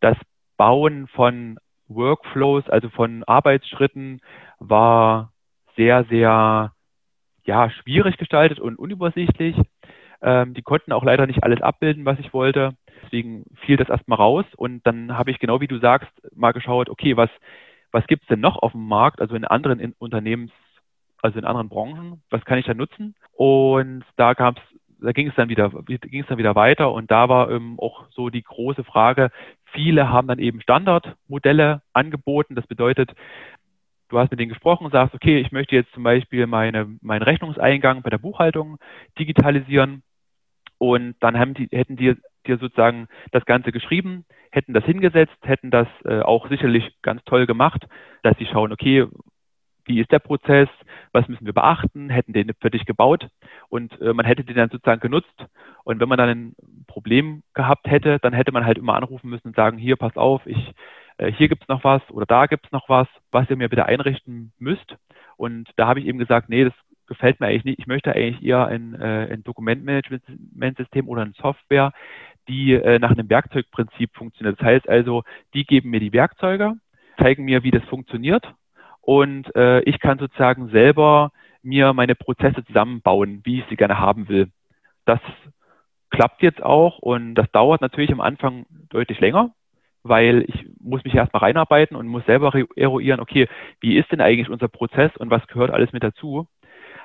Das 0.00 0.16
Bauen 0.56 1.06
von 1.08 1.58
Workflows, 1.88 2.68
also 2.68 2.88
von 2.88 3.24
Arbeitsschritten, 3.24 4.20
war 4.58 5.32
sehr, 5.76 6.04
sehr 6.04 6.72
ja, 7.44 7.70
schwierig 7.70 8.16
gestaltet 8.16 8.60
und 8.60 8.78
unübersichtlich. 8.78 9.56
Ähm, 10.22 10.54
die 10.54 10.62
konnten 10.62 10.92
auch 10.92 11.04
leider 11.04 11.26
nicht 11.26 11.42
alles 11.42 11.60
abbilden, 11.60 12.04
was 12.04 12.18
ich 12.18 12.32
wollte. 12.32 12.74
Deswegen 13.04 13.44
fiel 13.62 13.76
das 13.76 13.88
erstmal 13.88 14.18
raus. 14.18 14.44
Und 14.56 14.86
dann 14.86 15.16
habe 15.16 15.30
ich 15.30 15.38
genau 15.38 15.60
wie 15.60 15.68
du 15.68 15.78
sagst, 15.78 16.10
mal 16.34 16.52
geschaut, 16.52 16.88
okay, 16.88 17.16
was, 17.16 17.30
was 17.92 18.06
gibt 18.06 18.22
es 18.22 18.28
denn 18.28 18.40
noch 18.40 18.56
auf 18.56 18.72
dem 18.72 18.86
Markt, 18.86 19.20
also 19.20 19.34
in 19.34 19.44
anderen 19.44 19.80
in 19.80 19.94
Unternehmens, 19.98 20.52
also 21.22 21.38
in 21.38 21.44
anderen 21.44 21.68
Branchen, 21.68 22.22
was 22.30 22.44
kann 22.44 22.58
ich 22.58 22.66
da 22.66 22.74
nutzen? 22.74 23.14
Und 23.32 24.04
da 24.16 24.34
gab's, 24.34 24.60
da 25.00 25.12
ging 25.12 25.28
es 25.28 25.34
dann 25.34 25.48
wieder, 25.48 25.70
ging 25.70 26.22
es 26.22 26.26
dann 26.26 26.38
wieder 26.38 26.54
weiter 26.54 26.92
und 26.92 27.10
da 27.10 27.28
war 27.28 27.50
ähm, 27.50 27.78
auch 27.78 28.06
so 28.10 28.30
die 28.30 28.42
große 28.42 28.84
Frage, 28.84 29.30
viele 29.72 30.08
haben 30.08 30.28
dann 30.28 30.38
eben 30.38 30.60
Standardmodelle 30.60 31.82
angeboten. 31.92 32.54
Das 32.54 32.66
bedeutet, 32.66 33.14
du 34.08 34.18
hast 34.18 34.30
mit 34.30 34.40
denen 34.40 34.50
gesprochen 34.50 34.84
und 34.84 34.92
sagst, 34.92 35.14
okay, 35.14 35.38
ich 35.38 35.52
möchte 35.52 35.74
jetzt 35.74 35.92
zum 35.92 36.02
Beispiel 36.02 36.46
meine, 36.46 36.86
meinen 37.00 37.22
Rechnungseingang 37.22 38.02
bei 38.02 38.10
der 38.10 38.18
Buchhaltung 38.18 38.78
digitalisieren. 39.18 40.02
Und 40.78 41.16
dann 41.20 41.38
haben 41.38 41.54
die, 41.54 41.68
hätten 41.72 41.96
die 41.96 42.14
dir 42.44 42.58
sozusagen 42.58 43.08
das 43.32 43.44
Ganze 43.44 43.72
geschrieben, 43.72 44.24
hätten 44.50 44.72
das 44.72 44.84
hingesetzt, 44.84 45.36
hätten 45.42 45.70
das 45.70 45.88
äh, 46.04 46.20
auch 46.20 46.48
sicherlich 46.48 46.96
ganz 47.02 47.22
toll 47.24 47.46
gemacht, 47.46 47.86
dass 48.22 48.36
sie 48.38 48.46
schauen, 48.46 48.72
okay, 48.72 49.06
wie 49.86 50.00
ist 50.00 50.10
der 50.10 50.18
Prozess, 50.18 50.68
was 51.12 51.28
müssen 51.28 51.46
wir 51.46 51.52
beachten, 51.52 52.08
hätten 52.08 52.32
den 52.32 52.52
für 52.60 52.70
dich 52.70 52.86
gebaut 52.86 53.28
und 53.68 54.00
äh, 54.00 54.12
man 54.12 54.26
hätte 54.26 54.44
den 54.44 54.56
dann 54.56 54.70
sozusagen 54.70 55.00
genutzt. 55.00 55.44
Und 55.84 56.00
wenn 56.00 56.08
man 56.08 56.18
dann 56.18 56.28
ein 56.30 56.54
Problem 56.86 57.42
gehabt 57.52 57.86
hätte, 57.86 58.18
dann 58.20 58.32
hätte 58.32 58.52
man 58.52 58.64
halt 58.64 58.78
immer 58.78 58.94
anrufen 58.94 59.28
müssen 59.28 59.48
und 59.48 59.56
sagen, 59.56 59.76
hier, 59.76 59.96
pass 59.96 60.16
auf, 60.16 60.46
ich, 60.46 60.72
äh, 61.18 61.30
hier 61.32 61.48
gibt's 61.48 61.68
noch 61.68 61.84
was 61.84 62.02
oder 62.10 62.26
da 62.26 62.46
gibt's 62.46 62.72
noch 62.72 62.88
was, 62.88 63.08
was 63.30 63.48
ihr 63.50 63.56
mir 63.56 63.68
bitte 63.68 63.86
einrichten 63.86 64.52
müsst. 64.58 64.96
Und 65.36 65.68
da 65.76 65.86
habe 65.86 66.00
ich 66.00 66.06
eben 66.06 66.18
gesagt, 66.18 66.48
nee, 66.48 66.64
das 66.64 66.74
gefällt 67.06 67.40
mir 67.40 67.48
eigentlich 67.48 67.64
nicht. 67.64 67.78
Ich 67.80 67.86
möchte 67.86 68.12
eigentlich 68.12 68.42
eher 68.42 68.66
ein, 68.66 68.94
äh, 68.94 69.28
ein 69.32 69.44
Dokumentmanagementsystem 69.44 71.08
oder 71.08 71.22
eine 71.22 71.32
Software, 71.32 71.92
die 72.48 72.72
äh, 72.72 72.98
nach 72.98 73.10
einem 73.10 73.28
Werkzeugprinzip 73.28 74.10
funktioniert. 74.14 74.60
Das 74.60 74.66
heißt 74.66 74.88
also, 74.88 75.22
die 75.54 75.64
geben 75.64 75.90
mir 75.90 76.00
die 76.00 76.12
Werkzeuge, 76.12 76.74
zeigen 77.18 77.44
mir, 77.44 77.62
wie 77.62 77.70
das 77.70 77.84
funktioniert 77.84 78.44
und 79.04 79.54
äh, 79.54 79.80
ich 79.80 80.00
kann 80.00 80.18
sozusagen 80.18 80.68
selber 80.68 81.30
mir 81.62 81.92
meine 81.92 82.14
Prozesse 82.14 82.64
zusammenbauen, 82.64 83.42
wie 83.44 83.60
ich 83.60 83.66
sie 83.68 83.76
gerne 83.76 83.98
haben 83.98 84.28
will. 84.28 84.48
Das 85.04 85.20
klappt 86.10 86.42
jetzt 86.42 86.62
auch 86.62 86.98
und 86.98 87.34
das 87.34 87.50
dauert 87.52 87.80
natürlich 87.80 88.12
am 88.12 88.20
Anfang 88.20 88.66
deutlich 88.88 89.20
länger, 89.20 89.50
weil 90.02 90.44
ich 90.48 90.66
muss 90.80 91.04
mich 91.04 91.14
erstmal 91.14 91.42
reinarbeiten 91.42 91.96
und 91.96 92.06
muss 92.06 92.24
selber 92.24 92.52
eruieren, 92.76 93.20
okay, 93.20 93.48
wie 93.80 93.96
ist 93.98 94.10
denn 94.10 94.20
eigentlich 94.20 94.48
unser 94.48 94.68
Prozess 94.68 95.14
und 95.16 95.30
was 95.30 95.46
gehört 95.48 95.70
alles 95.70 95.92
mit 95.92 96.02
dazu? 96.02 96.46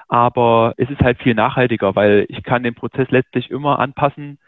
Aber 0.08 0.74
es 0.77 0.89
ist 0.89 1.01
halt 1.01 1.22
viel 1.22 1.36
nachhaltiger, 1.36 1.96
weil 1.96 2.25
ich 2.29 2.43
kann 2.43 2.63
den 2.63 2.75
Prozess 2.75 3.10
letztlich 3.12 3.51
immer 3.51 3.79
anpassen, 3.79 4.39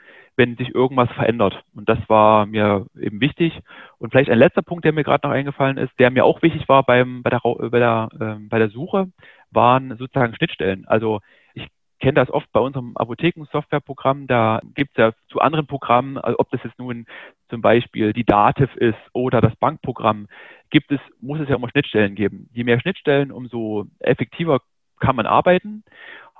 wenn 0.41 0.57
sich 0.57 0.73
irgendwas 0.73 1.11
verändert. 1.11 1.53
Und 1.75 1.87
das 1.87 1.99
war 2.07 2.47
mir 2.47 2.87
eben 2.99 3.21
wichtig. 3.21 3.59
Und 3.99 4.09
vielleicht 4.09 4.31
ein 4.31 4.39
letzter 4.39 4.63
Punkt, 4.63 4.83
der 4.83 4.91
mir 4.91 5.03
gerade 5.03 5.27
noch 5.27 5.35
eingefallen 5.35 5.77
ist, 5.77 5.91
der 5.99 6.09
mir 6.09 6.25
auch 6.25 6.41
wichtig 6.41 6.67
war 6.67 6.81
beim, 6.81 7.21
bei, 7.21 7.29
der, 7.29 7.41
bei, 7.43 7.77
der, 7.77 8.09
äh, 8.19 8.47
bei 8.49 8.57
der 8.57 8.69
Suche, 8.69 9.11
waren 9.51 9.95
sozusagen 9.97 10.33
Schnittstellen. 10.33 10.87
Also 10.87 11.19
ich 11.53 11.67
kenne 11.99 12.15
das 12.15 12.31
oft 12.31 12.51
bei 12.51 12.59
unserem 12.59 12.97
Apothekensoftwareprogramm. 12.97 14.25
Da 14.25 14.61
gibt 14.73 14.93
es 14.93 14.97
ja 14.97 15.11
zu 15.29 15.41
anderen 15.41 15.67
Programmen, 15.67 16.17
also 16.17 16.39
ob 16.39 16.49
das 16.49 16.63
jetzt 16.63 16.79
nun 16.79 17.05
zum 17.49 17.61
Beispiel 17.61 18.11
die 18.11 18.25
Dativ 18.25 18.75
ist 18.77 18.97
oder 19.13 19.41
das 19.41 19.55
Bankprogramm, 19.57 20.27
gibt 20.71 20.91
es, 20.91 20.99
muss 21.19 21.39
es 21.39 21.49
ja 21.49 21.55
immer 21.55 21.69
Schnittstellen 21.69 22.15
geben. 22.15 22.49
Je 22.51 22.63
mehr 22.63 22.79
Schnittstellen, 22.79 23.31
umso 23.31 23.85
effektiver 23.99 24.61
kann 24.99 25.15
man 25.15 25.27
arbeiten. 25.27 25.83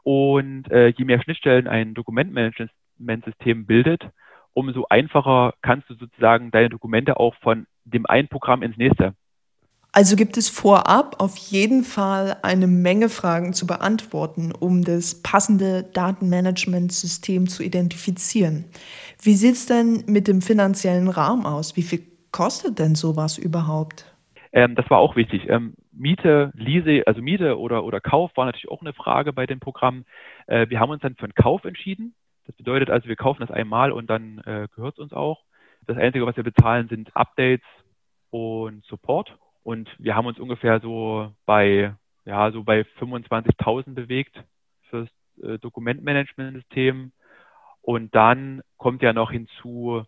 Und 0.02 0.72
äh, 0.72 0.88
je 0.88 1.06
mehr 1.06 1.22
Schnittstellen 1.22 1.68
ein 1.68 1.94
Dokumentmanagement 1.94 2.72
Dokumentsystem 3.02 3.66
bildet, 3.66 4.04
umso 4.54 4.86
einfacher 4.90 5.54
kannst 5.62 5.90
du 5.90 5.96
sozusagen 5.96 6.52
deine 6.52 6.70
Dokumente 6.70 7.18
auch 7.18 7.36
von 7.42 7.66
dem 7.84 8.06
einen 8.06 8.28
Programm 8.28 8.62
ins 8.62 8.78
nächste. 8.78 9.14
Also 9.94 10.16
gibt 10.16 10.38
es 10.38 10.48
vorab 10.48 11.20
auf 11.20 11.36
jeden 11.36 11.84
Fall 11.84 12.38
eine 12.44 12.68
Menge 12.68 13.10
Fragen 13.10 13.52
zu 13.52 13.68
beantworten, 13.68 14.54
um 14.58 14.86
das 14.86 15.22
passende 15.22 15.84
Datenmanagementsystem 15.84 17.48
zu 17.48 17.62
identifizieren. 17.62 18.66
Wie 19.22 19.34
sieht 19.34 19.56
es 19.56 19.66
denn 19.66 20.06
mit 20.08 20.30
dem 20.30 20.42
finanziellen 20.42 21.10
Rahmen 21.10 21.46
aus? 21.46 21.76
Wie 21.76 21.82
viel 21.82 22.04
kostet 22.32 22.80
denn 22.80 22.96
sowas 22.96 23.38
überhaupt? 23.38 24.06
Ähm, 24.54 24.76
das 24.76 24.90
war 24.90 25.00
auch 25.00 25.18
wichtig. 25.18 25.50
Ähm, 25.50 25.74
Miete, 25.92 26.52
Lease, 26.56 27.04
also 27.06 27.22
Miete 27.22 27.60
oder, 27.60 27.84
oder 27.84 28.00
Kauf 28.00 28.32
war 28.36 28.46
natürlich 28.46 28.70
auch 28.70 28.82
eine 28.82 28.94
Frage 28.94 29.34
bei 29.34 29.46
dem 29.46 29.60
Programm. 29.60 30.06
Äh, 30.48 30.70
wir 30.70 30.80
haben 30.80 30.90
uns 30.90 31.02
dann 31.02 31.16
für 31.16 31.26
einen 31.26 31.36
Kauf 31.36 31.66
entschieden. 31.66 32.16
Das 32.52 32.58
bedeutet 32.58 32.90
also, 32.90 33.08
wir 33.08 33.16
kaufen 33.16 33.40
das 33.40 33.50
einmal 33.50 33.94
und 33.94 34.10
dann 34.10 34.40
äh, 34.40 34.68
gehört 34.76 34.96
es 34.96 35.00
uns 35.00 35.14
auch. 35.14 35.46
Das 35.88 35.98
Einzige, 35.98 36.26
was 36.26 36.36
wir 36.36 36.44
bezahlen, 36.44 36.90
sind 36.90 37.16
Updates 37.16 37.66
und 38.30 38.84
Support. 38.86 39.38
Und 39.64 39.90
wir 39.98 40.18
haben 40.18 40.26
uns 40.26 40.38
ungefähr 40.38 40.82
so 40.82 41.32
bei, 41.46 41.96
ja, 42.26 42.52
so 42.52 42.66
bei 42.66 42.82
25.000 43.00 43.94
bewegt 43.94 44.44
fürs 44.90 45.08
äh, 45.42 45.60
Dokumentmanagementsystem. 45.60 47.14
Und 47.82 48.14
dann 48.14 48.64
kommt 48.76 49.02
ja 49.02 49.14
noch 49.14 49.32
hinzu 49.32 50.04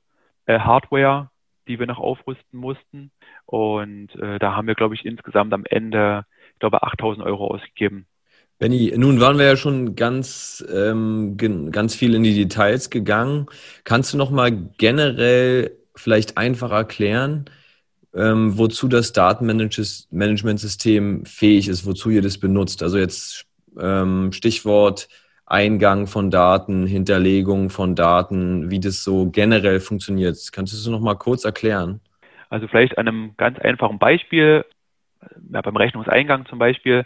äh, 0.45 0.59
Hardware, 0.59 1.29
die 1.69 1.79
wir 1.79 1.87
noch 1.87 1.99
aufrüsten 1.99 2.59
mussten. 2.59 3.11
Und 3.45 4.13
äh, 4.15 4.37
da 4.37 4.53
haben 4.53 4.67
wir, 4.67 4.75
glaube 4.75 4.95
ich, 4.95 5.05
insgesamt 5.05 5.53
am 5.53 5.63
Ende, 5.63 6.25
ich 6.51 6.59
glaube, 6.59 6.83
8.000 6.83 7.23
Euro 7.23 7.47
ausgegeben. 7.47 8.05
Benny, 8.63 8.93
nun 8.95 9.19
waren 9.19 9.37
wir 9.37 9.45
ja 9.45 9.57
schon 9.57 9.97
ganz, 9.97 10.65
ähm, 10.73 11.35
ganz 11.35 11.95
viel 11.95 12.15
in 12.15 12.23
die 12.23 12.33
Details 12.33 12.89
gegangen. 12.89 13.47
Kannst 13.83 14.13
du 14.13 14.17
noch 14.17 14.31
mal 14.31 14.53
generell 14.77 15.71
vielleicht 15.97 16.37
einfach 16.37 16.71
erklären, 16.71 17.43
ähm, 18.15 18.57
wozu 18.57 18.87
das 18.87 19.11
Datenmanagementsystem 19.11 21.25
fähig 21.25 21.67
ist, 21.67 21.85
wozu 21.85 22.09
ihr 22.09 22.21
das 22.21 22.37
benutzt? 22.37 22.83
Also 22.83 22.97
jetzt 22.97 23.45
ähm, 23.77 24.31
Stichwort 24.31 25.09
Eingang 25.45 26.07
von 26.07 26.31
Daten, 26.31 26.87
Hinterlegung 26.87 27.69
von 27.69 27.95
Daten, 27.95 28.71
wie 28.71 28.79
das 28.79 29.03
so 29.03 29.29
generell 29.29 29.81
funktioniert. 29.81 30.37
Kannst 30.53 30.71
du 30.71 30.77
es 30.77 30.87
noch 30.87 31.01
mal 31.01 31.15
kurz 31.15 31.43
erklären? 31.43 31.99
Also 32.49 32.69
vielleicht 32.69 32.97
an 32.97 33.09
einem 33.09 33.33
ganz 33.35 33.59
einfachen 33.59 33.99
Beispiel, 33.99 34.63
ja, 35.51 35.61
beim 35.61 35.75
Rechnungseingang 35.75 36.45
zum 36.45 36.59
Beispiel 36.59 37.03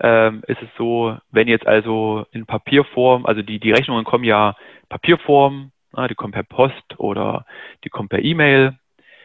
ähm, 0.00 0.42
ist 0.46 0.62
es 0.62 0.68
so, 0.76 1.16
wenn 1.30 1.48
jetzt 1.48 1.66
also 1.66 2.26
in 2.32 2.46
Papierform, 2.46 3.26
also 3.26 3.42
die, 3.42 3.58
die 3.58 3.72
Rechnungen 3.72 4.04
kommen 4.04 4.24
ja 4.24 4.56
Papierform, 4.88 5.72
na, 5.92 6.08
die 6.08 6.14
kommen 6.14 6.32
per 6.32 6.42
Post 6.42 6.98
oder 6.98 7.46
die 7.84 7.88
kommen 7.88 8.08
per 8.08 8.22
E-Mail 8.22 8.78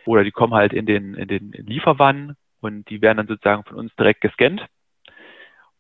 oder 0.05 0.23
die 0.23 0.31
kommen 0.31 0.53
halt 0.53 0.73
in 0.73 0.85
den, 0.85 1.15
in 1.15 1.27
den 1.27 1.51
Lieferwannen 1.51 2.35
und 2.61 2.89
die 2.89 3.01
werden 3.01 3.17
dann 3.17 3.27
sozusagen 3.27 3.63
von 3.63 3.77
uns 3.77 3.95
direkt 3.95 4.21
gescannt. 4.21 4.65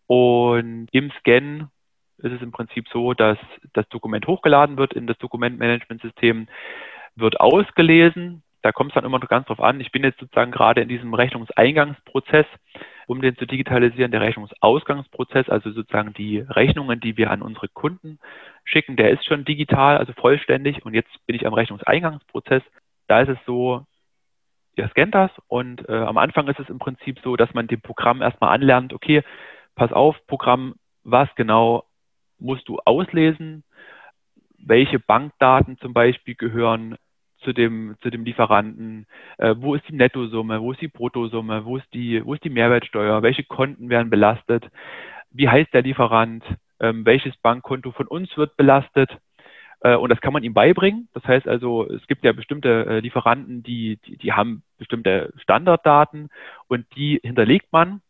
Und 0.07 0.87
im 0.91 1.11
Scan 1.19 1.69
ist 2.17 2.33
es 2.33 2.41
im 2.41 2.51
Prinzip 2.51 2.87
so, 2.89 3.13
dass 3.13 3.37
das 3.73 3.87
Dokument 3.89 4.25
hochgeladen 4.27 4.77
wird 4.77 4.93
in 4.93 5.07
das 5.07 5.17
Dokumentmanagementsystem, 5.19 6.47
wird 7.15 7.39
ausgelesen. 7.39 8.43
Da 8.61 8.71
kommt 8.71 8.91
es 8.91 8.95
dann 8.95 9.05
immer 9.05 9.19
noch 9.19 9.29
ganz 9.29 9.47
drauf 9.47 9.61
an. 9.61 9.79
Ich 9.79 9.91
bin 9.91 10.03
jetzt 10.03 10.19
sozusagen 10.19 10.51
gerade 10.51 10.81
in 10.81 10.89
diesem 10.89 11.13
Rechnungseingangsprozess 11.13 12.45
um 13.09 13.21
den 13.21 13.35
zu 13.37 13.47
digitalisieren. 13.47 14.11
Der 14.11 14.21
Rechnungsausgangsprozess, 14.21 15.49
also 15.49 15.71
sozusagen 15.71 16.13
die 16.13 16.39
Rechnungen, 16.41 16.99
die 16.99 17.17
wir 17.17 17.31
an 17.31 17.41
unsere 17.41 17.67
Kunden 17.67 18.19
schicken, 18.65 18.97
der 18.97 19.09
ist 19.09 19.25
schon 19.25 19.45
digital, 19.45 19.97
also 19.97 20.13
vollständig. 20.13 20.85
Und 20.85 20.93
jetzt 20.93 21.09
bin 21.25 21.35
ich 21.35 21.47
am 21.47 21.55
Rechnungseingangsprozess. 21.55 22.61
Da 23.07 23.21
ist 23.21 23.29
es 23.29 23.39
so, 23.47 23.83
ihr 24.75 24.87
scannt 24.89 25.15
das 25.15 25.31
und 25.47 25.89
äh, 25.89 25.93
am 25.93 26.19
Anfang 26.19 26.47
ist 26.49 26.59
es 26.59 26.69
im 26.69 26.77
Prinzip 26.77 27.17
so, 27.23 27.35
dass 27.35 27.51
man 27.55 27.65
dem 27.65 27.81
Programm 27.81 28.21
erstmal 28.21 28.53
anlernt, 28.53 28.93
okay, 28.93 29.23
pass 29.73 29.91
auf, 29.91 30.15
Programm, 30.27 30.75
was 31.03 31.29
genau 31.33 31.85
musst 32.37 32.69
du 32.69 32.77
auslesen, 32.85 33.63
welche 34.59 34.99
Bankdaten 34.99 35.79
zum 35.79 35.93
Beispiel 35.93 36.35
gehören 36.35 36.95
zu 37.41 37.53
dem, 37.53 37.95
zu 38.01 38.09
dem 38.09 38.25
Lieferanten, 38.25 39.05
äh, 39.37 39.55
wo 39.57 39.75
ist 39.75 39.87
die 39.87 39.95
Nettosumme, 39.95 40.61
wo 40.61 40.71
ist 40.71 40.81
die 40.81 40.87
Bruttosumme, 40.87 41.65
wo 41.65 41.77
ist 41.77 41.93
die, 41.93 42.23
wo 42.25 42.33
ist 42.33 42.43
die 42.43 42.49
Mehrwertsteuer, 42.49 43.21
welche 43.23 43.43
Konten 43.43 43.89
werden 43.89 44.09
belastet, 44.09 44.65
wie 45.31 45.49
heißt 45.49 45.73
der 45.73 45.83
Lieferant, 45.83 46.43
ähm, 46.79 47.05
welches 47.05 47.35
Bankkonto 47.37 47.91
von 47.91 48.07
uns 48.07 48.35
wird 48.37 48.57
belastet 48.57 49.09
Äh, 49.81 49.95
und 49.95 50.09
das 50.09 50.21
kann 50.21 50.33
man 50.33 50.43
ihm 50.43 50.53
beibringen. 50.53 51.07
Das 51.13 51.23
heißt 51.23 51.47
also, 51.47 51.87
es 51.89 52.05
gibt 52.07 52.23
ja 52.25 52.33
bestimmte 52.33 52.85
äh, 52.85 52.99
Lieferanten, 52.99 53.63
die, 53.63 53.97
die, 54.05 54.17
die 54.17 54.33
haben 54.33 54.63
bestimmte 54.77 55.31
Standarddaten 55.37 56.29
und 56.67 56.85
die 56.95 57.19
hinterlegt 57.23 57.71
man. 57.71 58.01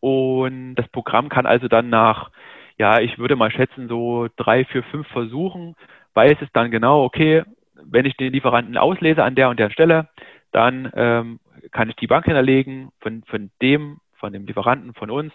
Und 0.00 0.74
das 0.74 0.88
Programm 0.88 1.28
kann 1.28 1.46
also 1.46 1.68
dann 1.68 1.88
nach, 1.88 2.30
ja, 2.78 3.00
ich 3.00 3.18
würde 3.18 3.36
mal 3.36 3.50
schätzen, 3.50 3.88
so 3.88 4.28
drei, 4.36 4.64
vier, 4.64 4.82
fünf 4.84 5.06
Versuchen, 5.08 5.76
weiß 6.14 6.36
es 6.42 6.48
dann 6.52 6.70
genau, 6.70 7.04
okay, 7.04 7.44
wenn 7.84 8.06
ich 8.06 8.16
den 8.16 8.32
Lieferanten 8.32 8.76
auslese 8.76 9.22
an 9.22 9.34
der 9.34 9.48
und 9.48 9.58
der 9.58 9.70
Stelle, 9.70 10.08
dann 10.52 10.90
ähm, 10.94 11.40
kann 11.70 11.88
ich 11.88 11.96
die 11.96 12.06
Bank 12.06 12.24
hinterlegen 12.26 12.90
von, 13.00 13.22
von 13.24 13.50
dem, 13.60 14.00
von 14.14 14.32
dem 14.32 14.46
Lieferanten, 14.46 14.94
von 14.94 15.10
uns. 15.10 15.32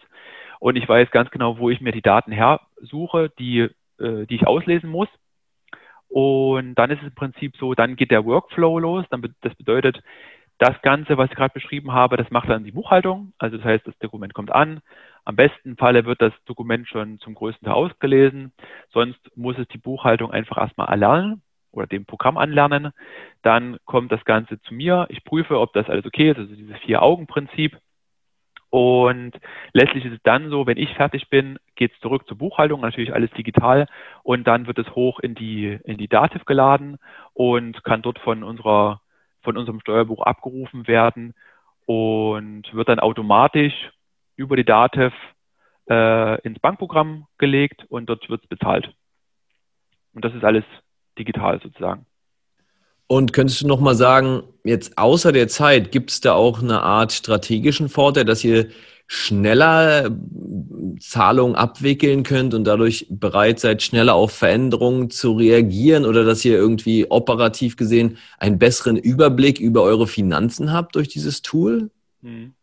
Und 0.60 0.76
ich 0.76 0.88
weiß 0.88 1.12
ganz 1.12 1.30
genau, 1.32 1.58
wo 1.58 1.70
ich 1.70 1.82
mir 1.82 1.92
die 1.92 2.02
Daten 2.02 2.32
hersuche, 2.32 3.32
die, 3.38 3.70
äh, 4.00 4.26
die 4.28 4.36
ich 4.36 4.48
auslesen 4.48 4.90
muss. 4.90 5.10
Und 6.08 6.76
dann 6.76 6.90
ist 6.90 7.02
es 7.02 7.10
im 7.10 7.16
Prinzip 7.16 7.56
so, 7.58 7.74
dann 7.74 7.96
geht 7.96 8.12
der 8.12 8.26
Workflow 8.26 8.80
los. 8.80 9.06
Dann, 9.10 9.22
das 9.42 9.56
bedeutet, 9.56 10.02
das 10.60 10.82
Ganze, 10.82 11.18
was 11.18 11.30
ich 11.30 11.36
gerade 11.36 11.54
beschrieben 11.54 11.92
habe, 11.92 12.18
das 12.18 12.32
macht 12.32 12.50
dann 12.50 12.64
die 12.64 12.72
Buchhaltung. 12.72 13.34
Also 13.38 13.58
das 13.58 13.66
heißt, 13.66 13.86
das 13.86 13.98
Dokument 14.00 14.34
kommt 14.34 14.52
an. 14.52 14.82
Am 15.26 15.36
besten 15.36 15.76
Falle 15.76 16.06
wird 16.06 16.22
das 16.22 16.34
Dokument 16.46 16.88
schon 16.88 17.20
zum 17.20 17.36
größten 17.36 17.66
Teil 17.66 17.76
ausgelesen. 17.76 18.54
Sonst 18.90 19.20
muss 19.36 19.58
es 19.58 19.68
die 19.68 19.78
Buchhaltung 19.78 20.32
einfach 20.32 20.58
erstmal 20.58 20.88
erlernen 20.88 21.44
oder 21.78 21.88
dem 21.88 22.06
Programm 22.06 22.38
anlernen. 22.38 22.92
Dann 23.44 23.78
kommt 23.86 24.12
das 24.12 24.26
Ganze 24.26 24.60
zu 24.62 24.74
mir. 24.74 25.06
Ich 25.10 25.24
prüfe, 25.24 25.60
ob 25.60 25.74
das 25.74 25.90
alles 25.90 26.06
okay 26.06 26.32
ist, 26.32 26.38
also 26.38 26.54
dieses 26.54 26.78
Vier-Augen-Prinzip. 26.80 27.78
Und 28.70 29.32
letztlich 29.72 30.04
ist 30.06 30.14
es 30.14 30.24
dann 30.24 30.50
so, 30.50 30.68
wenn 30.68 30.78
ich 30.78 30.94
fertig 30.96 31.30
bin, 31.30 31.58
geht 31.76 31.94
es 31.94 32.00
zurück 32.02 32.28
zur 32.28 32.38
Buchhaltung, 32.38 32.82
natürlich 32.82 33.14
alles 33.14 33.32
digital 33.32 33.88
und 34.24 34.46
dann 34.46 34.68
wird 34.68 34.78
es 34.78 34.94
hoch 34.94 35.20
in 35.20 35.36
die, 35.36 35.80
in 35.86 35.98
die 35.98 36.10
Dativ 36.10 36.44
geladen 36.44 36.98
und 37.34 37.82
kann 37.86 38.02
dort 38.02 38.20
von 38.20 38.44
unserer, 38.44 39.02
von 39.42 39.56
unserem 39.56 39.80
Steuerbuch 39.80 40.22
abgerufen 40.22 40.86
werden 40.88 41.34
und 41.86 42.74
wird 42.74 42.90
dann 42.90 43.00
automatisch 43.00 43.74
über 44.36 44.58
die 44.58 44.66
Dativ 44.66 45.14
äh, 45.90 46.42
ins 46.42 46.60
Bankprogramm 46.60 47.28
gelegt 47.38 47.86
und 47.88 48.08
dort 48.08 48.30
wird 48.30 48.44
es 48.44 48.50
bezahlt. 48.50 48.94
Und 50.14 50.26
das 50.26 50.34
ist 50.34 50.44
alles 50.44 50.66
digital 51.18 51.60
sozusagen. 51.62 52.06
Und 53.08 53.32
könntest 53.32 53.62
du 53.62 53.68
noch 53.68 53.80
mal 53.80 53.96
sagen, 53.96 54.44
jetzt 54.66 54.98
außer 54.98 55.32
der 55.32 55.48
Zeit, 55.48 55.92
gibt 55.92 56.12
es 56.12 56.20
da 56.20 56.34
auch 56.34 56.62
eine 56.62 56.82
Art 56.82 57.14
strategischen 57.14 57.88
Vorteil, 57.88 58.26
dass 58.26 58.44
ihr 58.44 58.68
schneller 59.08 60.12
Zahlungen 61.00 61.56
abwickeln 61.56 62.24
könnt 62.24 62.54
und 62.54 62.66
dadurch 62.66 63.08
bereit 63.10 63.62
seid, 63.62 63.82
schneller 63.82 64.16
auf 64.16 64.32
Veränderungen 64.32 65.10
zu 65.10 65.32
reagieren 65.32 66.06
oder 66.06 66.26
dass 66.26 66.44
ihr 66.44 66.58
irgendwie 66.58 67.10
operativ 67.10 67.78
gesehen 67.78 68.18
einen 68.38 68.60
besseren 68.60 68.98
Überblick 68.98 69.60
über 69.60 69.84
eure 69.84 70.08
Finanzen 70.08 70.74
habt 70.74 70.96
durch 70.96 71.08
dieses 71.08 71.42
Tool? 71.42 71.90
Mhm. 72.22 72.57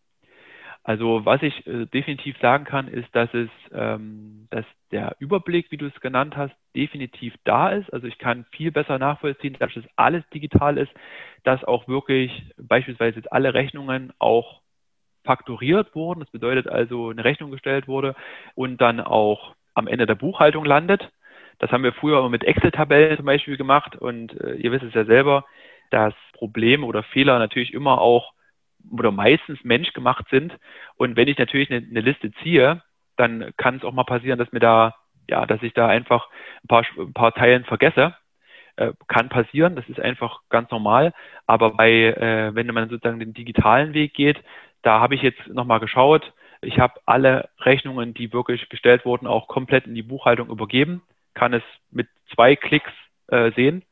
Also 0.87 1.25
was 1.25 1.43
ich 1.43 1.67
äh, 1.67 1.87
definitiv 1.87 2.37
sagen 2.41 2.65
kann, 2.65 2.89
ist, 2.89 3.09
dass 3.17 3.33
es, 3.33 3.49
ähm, 3.73 4.47
dass 4.51 4.67
der 4.93 5.17
Überblick, 5.19 5.71
wie 5.71 5.79
du 5.79 5.87
es 5.87 6.01
genannt 6.01 6.37
hast, 6.37 6.55
definitiv 6.77 7.35
da 7.45 7.71
ist. 7.71 7.91
Also 7.91 8.07
ich 8.07 8.19
kann 8.19 8.45
viel 8.53 8.71
besser 8.71 8.99
nachvollziehen, 8.99 9.57
dass 9.59 9.75
es 9.77 9.85
alles 9.97 10.23
digital 10.35 10.77
ist, 10.77 10.93
dass 11.43 11.65
auch 11.65 11.89
wirklich 11.89 12.53
beispielsweise 12.59 13.17
jetzt 13.17 13.33
alle 13.33 13.55
Rechnungen 13.55 14.13
auch 14.19 14.61
fakturiert 15.25 15.95
wurden. 15.95 16.21
Das 16.21 16.31
bedeutet 16.31 16.69
also, 16.69 17.09
eine 17.09 17.25
Rechnung 17.25 17.51
gestellt 17.51 17.89
wurde 17.89 18.15
und 18.55 18.79
dann 18.83 19.01
auch 19.01 19.55
am 19.73 19.87
Ende 19.87 20.05
der 20.05 20.17
Buchhaltung 20.17 20.67
landet. 20.67 21.11
Das 21.61 21.73
haben 21.73 21.83
wir 21.83 21.95
früher 21.95 22.19
immer 22.19 22.29
mit 22.29 22.45
Excel-Tabellen 22.45 23.17
zum 23.17 23.27
Beispiel 23.27 23.57
gemacht 23.57 23.97
und 23.97 24.39
äh, 24.39 24.57
ihr 24.57 24.71
wisst 24.71 24.85
es 24.85 24.93
ja 24.93 25.07
selber, 25.07 25.47
dass 25.91 26.13
Probleme 26.35 26.85
oder 26.85 27.03
Fehler 27.03 27.39
natürlich 27.39 27.73
immer 27.73 28.03
auch 28.03 28.34
oder 28.91 29.11
meistens 29.11 29.63
menschgemacht 29.65 30.29
sind. 30.31 30.57
Und 30.97 31.17
wenn 31.17 31.29
ich 31.29 31.39
natürlich 31.39 31.71
eine, 31.71 31.87
eine 31.87 32.01
Liste 32.01 32.33
ziehe, 32.43 32.83
dann 33.17 33.53
kann 33.57 33.77
es 33.77 33.85
auch 33.85 33.93
mal 33.93 34.05
passieren, 34.05 34.39
dass 34.39 34.53
mir 34.53 34.61
da, 34.61 34.95
ja, 35.29 35.47
dass 35.47 35.63
ich 35.63 35.73
da 35.75 35.89
einfach 35.89 36.29
ein 36.65 36.69
paar, 36.69 36.85
ein 36.99 37.13
paar 37.13 37.33
Teilen 37.33 37.65
vergesse. 37.65 38.15
Äh, 38.77 38.93
kann 39.07 39.29
passieren, 39.29 39.77
das 39.77 39.89
ist 39.89 40.01
einfach 40.01 40.41
ganz 40.49 40.71
normal. 40.71 41.13
Aber 41.47 41.73
bei, 41.73 41.91
äh, 41.91 42.55
wenn 42.55 42.67
man 42.69 42.89
sozusagen 42.89 43.21
den 43.21 43.35
digitalen 43.35 43.95
Weg 43.95 44.15
geht, 44.15 44.43
da 44.83 45.01
habe 45.01 45.15
ich 45.15 45.23
jetzt 45.23 45.47
nochmal 45.49 45.81
geschaut. 45.81 46.33
Ich 46.61 46.79
habe 46.79 47.01
alle 47.07 47.51
Rechnungen, 47.61 48.15
die 48.15 48.33
wirklich 48.33 48.69
gestellt 48.69 49.05
wurden, 49.05 49.27
auch 49.27 49.49
komplett 49.49 49.87
in 49.87 49.95
die 49.95 50.03
Buchhaltung 50.03 50.49
übergeben, 50.49 51.03
kann 51.35 51.53
es 51.53 51.63
mit 51.91 52.09
zwei 52.35 52.57
Klicks 52.57 52.93
äh, 53.29 53.53
sehen 53.53 53.85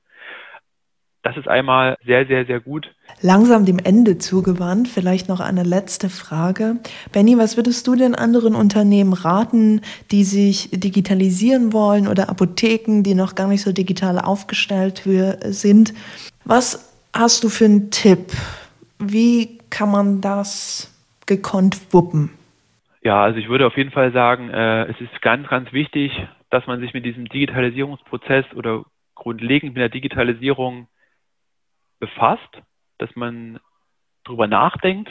das 1.23 1.37
ist 1.37 1.47
einmal 1.47 1.97
sehr, 2.05 2.27
sehr, 2.27 2.45
sehr 2.47 2.61
gut. 2.61 2.93
Langsam 3.21 3.65
dem 3.65 3.79
Ende 3.79 4.19
zugewandt, 4.19 4.89
vielleicht 4.89 5.29
noch 5.29 5.41
eine 5.41 5.63
letzte 5.63 6.09
Frage. 6.09 6.77
Benny, 7.13 7.39
was 7.39 7.57
würdest 7.57 7.87
du 7.87 7.95
den 7.95 8.15
anderen 8.15 8.55
Unternehmen 8.55 9.13
raten, 9.13 9.83
die 10.11 10.25
sich 10.25 10.71
digitalisieren 10.73 11.73
wollen 11.73 12.09
oder 12.09 12.29
Apotheken, 12.29 13.03
die 13.03 13.15
noch 13.15 13.35
gar 13.35 13.47
nicht 13.47 13.63
so 13.63 13.73
digital 13.73 14.19
aufgestellt 14.19 15.03
sind? 15.45 15.95
Was 16.45 16.93
hast 17.13 17.45
du 17.45 17.49
für 17.49 17.67
einen 17.67 17.91
Tipp? 17.91 18.33
Wie 18.99 19.59
kann 19.71 19.91
man 19.91 20.21
das 20.21 20.93
gekonnt 21.27 21.93
wuppen? 21.93 22.31
Ja, 23.03 23.23
also 23.23 23.39
ich 23.39 23.49
würde 23.49 23.67
auf 23.67 23.77
jeden 23.77 23.91
Fall 23.91 24.13
sagen, 24.13 24.51
äh, 24.51 24.85
es 24.85 25.01
ist 25.01 25.23
ganz, 25.23 25.49
ganz 25.49 25.73
wichtig, 25.73 26.13
dass 26.51 26.67
man 26.67 26.81
sich 26.81 26.95
mit 26.95 27.05
diesem 27.05 27.27
Digitalisierungsprozess 27.29 28.45
oder 28.55 28.85
grundlegend 29.15 29.75
mit 29.75 29.81
der 29.81 29.89
Digitalisierung 29.89 30.87
befasst, 32.03 32.61
dass 32.99 33.15
man 33.15 33.61
darüber 34.25 34.49
nachdenkt, 34.49 35.09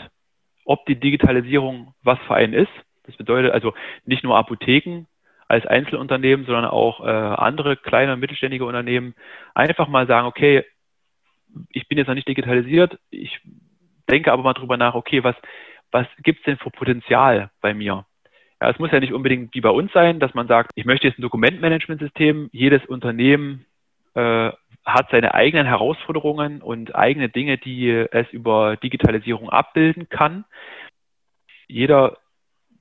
ob 0.66 0.86
die 0.88 1.00
Digitalisierung 1.00 1.94
was 2.04 2.20
für 2.28 2.36
einen 2.36 2.54
ist. 2.54 2.72
Das 3.04 3.16
bedeutet 3.16 3.54
also 3.54 3.74
nicht 4.06 4.26
nur 4.26 4.36
Apotheken 4.36 5.06
als 5.48 5.66
Einzelunternehmen, 5.66 6.46
sondern 6.46 6.66
auch 6.66 7.00
äh, 7.00 7.10
andere 7.10 7.78
kleine 7.78 8.12
und 8.12 8.20
mittelständige 8.20 8.66
Unternehmen 8.66 9.16
einfach 9.56 9.88
mal 9.88 10.06
sagen, 10.06 10.28
okay, 10.28 10.66
ich 11.70 11.88
bin 11.88 11.98
jetzt 11.98 12.08
noch 12.08 12.16
nicht 12.16 12.28
digitalisiert, 12.28 13.00
ich 13.10 13.40
denke 14.10 14.34
aber 14.34 14.44
mal 14.44 14.54
darüber 14.54 14.76
nach, 14.76 14.94
okay, 14.94 15.24
was, 15.24 15.36
was 15.92 16.08
gibt 16.24 16.40
es 16.40 16.46
denn 16.46 16.58
für 16.58 16.72
Potenzial 16.72 17.52
bei 17.62 17.74
mir? 17.74 18.06
Ja, 18.62 18.70
es 18.70 18.80
muss 18.80 18.92
ja 18.92 19.00
nicht 19.00 19.14
unbedingt 19.14 19.56
wie 19.56 19.62
bei 19.62 19.70
uns 19.70 19.94
sein, 19.94 20.20
dass 20.20 20.34
man 20.34 20.48
sagt, 20.48 20.72
ich 20.76 20.84
möchte 20.84 21.08
jetzt 21.08 21.20
ein 21.20 21.24
Dokumentmanagementsystem. 21.24 22.50
Jedes 22.52 22.86
Unternehmen 22.86 23.66
äh, 24.14 24.52
hat 24.94 25.10
seine 25.12 25.34
eigenen 25.34 25.66
Herausforderungen 25.66 26.62
und 26.62 26.96
eigene 26.96 27.30
Dinge, 27.30 27.58
die 27.58 27.90
es 27.90 28.30
über 28.32 28.78
Digitalisierung 28.78 29.50
abbilden 29.50 30.10
kann. 30.10 30.46
Jeder 31.68 32.18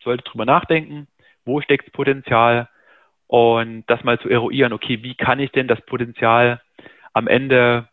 sollte 0.02 0.24
drüber 0.24 0.44
nachdenken, 0.44 1.06
wo 1.44 1.60
steckt 1.60 1.92
Potenzial 1.92 2.68
und 3.26 3.84
das 3.86 4.02
mal 4.02 4.18
zu 4.18 4.28
eruieren, 4.28 4.72
okay, 4.72 5.02
wie 5.02 5.14
kann 5.14 5.38
ich 5.38 5.52
denn 5.52 5.68
das 5.68 5.80
Potenzial 5.82 6.60
am 7.12 7.28
Ende, 7.28 7.88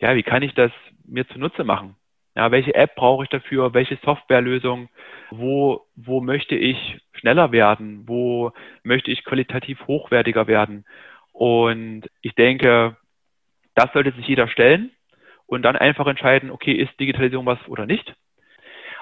ja, 0.00 0.14
wie 0.14 0.22
kann 0.22 0.42
ich 0.42 0.54
das 0.54 0.70
mir 1.04 1.26
zunutze 1.28 1.64
machen? 1.64 1.96
Ja, 2.34 2.50
welche 2.52 2.74
App 2.74 2.94
brauche 2.94 3.24
ich 3.24 3.30
dafür? 3.30 3.74
Welche 3.74 3.98
Softwarelösung? 4.04 4.88
Wo, 5.30 5.86
wo 5.96 6.20
möchte 6.20 6.54
ich 6.54 7.00
schneller 7.12 7.50
werden? 7.50 8.04
Wo 8.06 8.52
möchte 8.84 9.10
ich 9.10 9.24
qualitativ 9.24 9.86
hochwertiger 9.88 10.46
werden? 10.46 10.84
Und 11.32 12.08
ich 12.22 12.34
denke, 12.34 12.96
das 13.78 13.92
sollte 13.92 14.10
sich 14.12 14.26
jeder 14.26 14.48
stellen 14.48 14.90
und 15.46 15.62
dann 15.62 15.76
einfach 15.76 16.08
entscheiden, 16.08 16.50
okay, 16.50 16.72
ist 16.72 16.98
Digitalisierung 16.98 17.46
was 17.46 17.58
oder 17.68 17.86
nicht. 17.86 18.14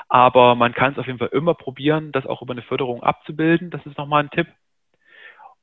Aber 0.08 0.54
man 0.54 0.74
kann 0.74 0.92
es 0.92 0.98
auf 0.98 1.06
jeden 1.06 1.18
Fall 1.18 1.30
immer 1.32 1.54
probieren, 1.54 2.12
das 2.12 2.26
auch 2.26 2.42
über 2.42 2.52
eine 2.52 2.62
Förderung 2.62 3.02
abzubilden. 3.02 3.70
Das 3.70 3.84
ist 3.86 3.96
nochmal 3.96 4.22
ein 4.22 4.30
Tipp. 4.30 4.46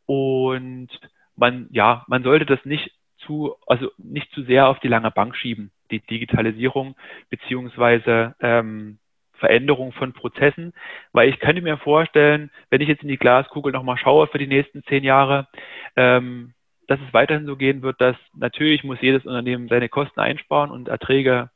Und 0.07 0.89
man, 1.35 1.67
ja, 1.69 2.03
man 2.07 2.23
sollte 2.23 2.45
das 2.47 2.65
nicht 2.65 2.91
zu, 3.19 3.55
also 3.67 3.91
nicht 3.97 4.31
zu 4.31 4.43
sehr 4.43 4.67
auf 4.67 4.79
die 4.79 4.89
lange 4.89 5.11
Bank 5.11 5.35
schieben, 5.37 5.71
die 5.91 5.99
Digitalisierung 5.99 6.95
beziehungsweise 7.29 8.35
ähm, 8.41 8.97
Veränderung 9.33 9.93
von 9.93 10.13
Prozessen, 10.13 10.73
weil 11.11 11.29
ich 11.29 11.39
könnte 11.39 11.61
mir 11.61 11.77
vorstellen, 11.77 12.49
wenn 12.69 12.81
ich 12.81 12.89
jetzt 12.89 13.03
in 13.03 13.09
die 13.09 13.17
Glaskugel 13.17 13.71
nochmal 13.71 13.97
schaue 13.97 14.27
für 14.27 14.39
die 14.39 14.47
nächsten 14.47 14.83
zehn 14.83 15.03
Jahre, 15.03 15.47
ähm, 15.95 16.53
dass 16.87 16.99
es 16.99 17.13
weiterhin 17.13 17.45
so 17.45 17.55
gehen 17.55 17.81
wird, 17.81 17.99
dass 18.01 18.15
natürlich 18.33 18.83
muss 18.83 19.01
jedes 19.01 19.25
Unternehmen 19.25 19.67
seine 19.67 19.89
Kosten 19.89 20.19
einsparen 20.19 20.71
und 20.71 20.87
Erträge 20.87 21.49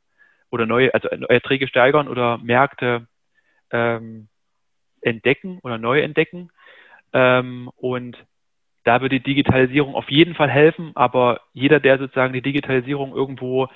oder 0.50 0.66
neue, 0.66 0.94
also 0.94 1.10
Erträge 1.10 1.68
steigern 1.68 2.08
oder 2.08 2.38
Märkte 2.38 3.08
ähm, 3.72 4.30
entdecken 5.02 5.60
oder 5.63 5.78
neu 5.78 6.02
entdecken. 6.02 6.50
Ähm, 7.13 7.70
und 7.76 8.18
da 8.84 9.02
wird 9.02 9.12
die 9.12 9.24
Digitalisierung 9.24 9.96
auf 9.96 10.10
jeden 10.10 10.36
Fall 10.36 10.50
helfen, 10.50 10.92
aber 10.96 11.42
jeder, 11.54 11.80
der 11.80 11.98
sozusagen 11.98 12.34
die 12.34 12.42
Digitalisierung 12.42 13.13
irgendwo 13.13 13.68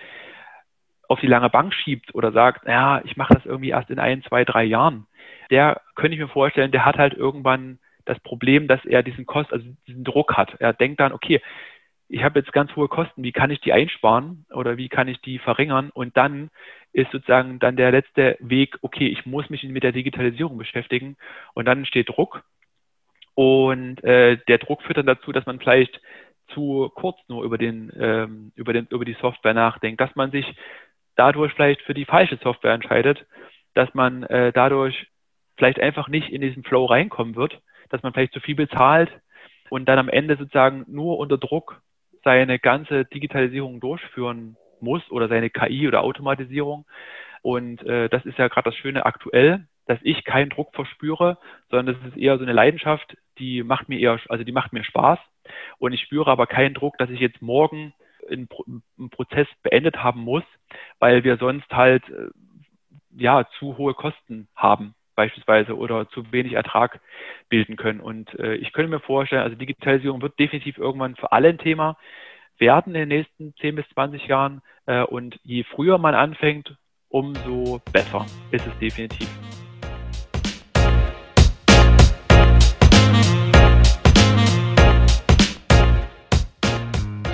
auf 1.09 1.19
die 1.19 1.27
lange 1.27 1.49
Bank 1.49 1.73
schiebt 1.73 2.15
oder 2.15 2.31
sagt, 2.31 2.65
ja, 2.65 3.01
ich 3.03 3.17
mache 3.17 3.33
das 3.33 3.45
irgendwie 3.45 3.71
erst 3.71 3.89
in 3.89 3.99
ein, 3.99 4.23
zwei, 4.23 4.45
drei 4.45 4.63
Jahren, 4.63 5.07
der 5.49 5.81
könnte 5.95 6.13
ich 6.13 6.21
mir 6.21 6.29
vorstellen, 6.29 6.71
der 6.71 6.85
hat 6.85 6.97
halt 6.97 7.13
irgendwann 7.13 7.79
das 8.11 8.19
Problem, 8.19 8.67
dass 8.67 8.83
er 8.85 9.03
diesen 9.03 9.25
Kost, 9.25 9.51
also 9.53 9.65
diesen 9.87 10.03
Druck 10.03 10.35
hat. 10.35 10.55
Er 10.59 10.73
denkt 10.73 10.99
dann, 10.99 11.13
okay, 11.13 11.41
ich 12.09 12.23
habe 12.23 12.39
jetzt 12.39 12.51
ganz 12.51 12.75
hohe 12.75 12.89
Kosten, 12.89 13.23
wie 13.23 13.31
kann 13.31 13.51
ich 13.51 13.61
die 13.61 13.71
einsparen 13.71 14.45
oder 14.51 14.75
wie 14.75 14.89
kann 14.89 15.07
ich 15.07 15.21
die 15.21 15.39
verringern? 15.39 15.91
Und 15.93 16.17
dann 16.17 16.49
ist 16.91 17.09
sozusagen 17.11 17.59
dann 17.59 17.77
der 17.77 17.91
letzte 17.91 18.35
Weg, 18.41 18.77
okay, 18.81 19.07
ich 19.07 19.25
muss 19.25 19.49
mich 19.49 19.63
mit 19.63 19.83
der 19.83 19.93
Digitalisierung 19.93 20.57
beschäftigen 20.57 21.15
und 21.53 21.65
dann 21.65 21.79
entsteht 21.79 22.09
Druck. 22.09 22.43
Und 23.33 24.03
äh, 24.03 24.37
der 24.49 24.57
Druck 24.57 24.81
führt 24.83 24.97
dann 24.97 25.05
dazu, 25.05 25.31
dass 25.31 25.45
man 25.45 25.59
vielleicht 25.59 26.01
zu 26.49 26.91
kurz 26.95 27.17
nur 27.29 27.45
über 27.45 27.57
den, 27.57 27.93
ähm, 27.97 28.51
über 28.55 28.73
den, 28.73 28.87
über 28.87 29.05
die 29.05 29.15
Software 29.21 29.53
nachdenkt, 29.53 30.01
dass 30.01 30.13
man 30.15 30.31
sich 30.31 30.45
dadurch 31.15 31.53
vielleicht 31.53 31.81
für 31.83 31.93
die 31.93 32.05
falsche 32.05 32.37
Software 32.43 32.73
entscheidet, 32.73 33.25
dass 33.73 33.93
man 33.93 34.23
äh, 34.23 34.51
dadurch 34.51 35.07
vielleicht 35.55 35.79
einfach 35.79 36.09
nicht 36.09 36.29
in 36.29 36.41
diesen 36.41 36.63
Flow 36.63 36.85
reinkommen 36.85 37.35
wird, 37.35 37.61
dass 37.91 38.03
man 38.03 38.13
vielleicht 38.13 38.33
zu 38.33 38.39
viel 38.39 38.55
bezahlt 38.55 39.11
und 39.69 39.85
dann 39.87 39.99
am 39.99 40.09
Ende 40.09 40.37
sozusagen 40.37 40.85
nur 40.87 41.17
unter 41.19 41.37
Druck 41.37 41.81
seine 42.23 42.59
ganze 42.59 43.05
Digitalisierung 43.05 43.79
durchführen 43.79 44.57
muss 44.79 45.01
oder 45.11 45.27
seine 45.27 45.49
KI 45.49 45.87
oder 45.87 46.01
Automatisierung. 46.01 46.85
Und 47.41 47.83
äh, 47.83 48.09
das 48.09 48.25
ist 48.25 48.37
ja 48.37 48.47
gerade 48.47 48.69
das 48.69 48.75
Schöne 48.75 49.05
aktuell, 49.05 49.65
dass 49.87 49.99
ich 50.03 50.23
keinen 50.23 50.49
Druck 50.49 50.73
verspüre, 50.75 51.37
sondern 51.69 51.95
das 51.95 52.11
ist 52.11 52.17
eher 52.17 52.37
so 52.37 52.43
eine 52.43 52.53
Leidenschaft, 52.53 53.17
die 53.39 53.63
macht 53.63 53.89
mir 53.89 53.99
eher, 53.99 54.19
also 54.29 54.43
die 54.43 54.51
macht 54.51 54.73
mir 54.73 54.83
Spaß. 54.83 55.19
Und 55.79 55.93
ich 55.93 56.01
spüre 56.01 56.29
aber 56.29 56.47
keinen 56.47 56.73
Druck, 56.73 56.97
dass 56.97 57.09
ich 57.09 57.19
jetzt 57.19 57.41
morgen 57.41 57.93
einen, 58.29 58.47
einen 58.99 59.09
Prozess 59.09 59.47
beendet 59.63 59.97
haben 59.97 60.21
muss, 60.21 60.43
weil 60.99 61.23
wir 61.23 61.37
sonst 61.37 61.69
halt 61.71 62.07
äh, 62.09 62.29
ja 63.17 63.47
zu 63.57 63.77
hohe 63.77 63.93
Kosten 63.93 64.47
haben 64.55 64.95
beispielsweise 65.15 65.77
oder 65.77 66.09
zu 66.09 66.31
wenig 66.31 66.53
Ertrag 66.53 66.99
bilden 67.49 67.75
können. 67.75 67.99
Und 67.99 68.37
äh, 68.39 68.55
ich 68.55 68.73
könnte 68.73 68.89
mir 68.89 68.99
vorstellen, 68.99 69.43
also 69.43 69.55
Digitalisierung 69.55 70.21
wird 70.21 70.39
definitiv 70.39 70.77
irgendwann 70.77 71.15
für 71.15 71.31
alle 71.31 71.49
ein 71.49 71.57
Thema 71.57 71.97
werden 72.61 72.95
in 72.95 73.01
den 73.01 73.09
nächsten 73.09 73.53
10 73.59 73.75
bis 73.75 73.85
20 73.93 74.27
Jahren. 74.27 74.61
Äh, 74.85 75.03
und 75.03 75.37
je 75.43 75.63
früher 75.63 75.97
man 75.97 76.15
anfängt, 76.15 76.75
umso 77.09 77.81
besser 77.91 78.25
ist 78.51 78.65
es 78.65 78.79
definitiv. 78.79 79.27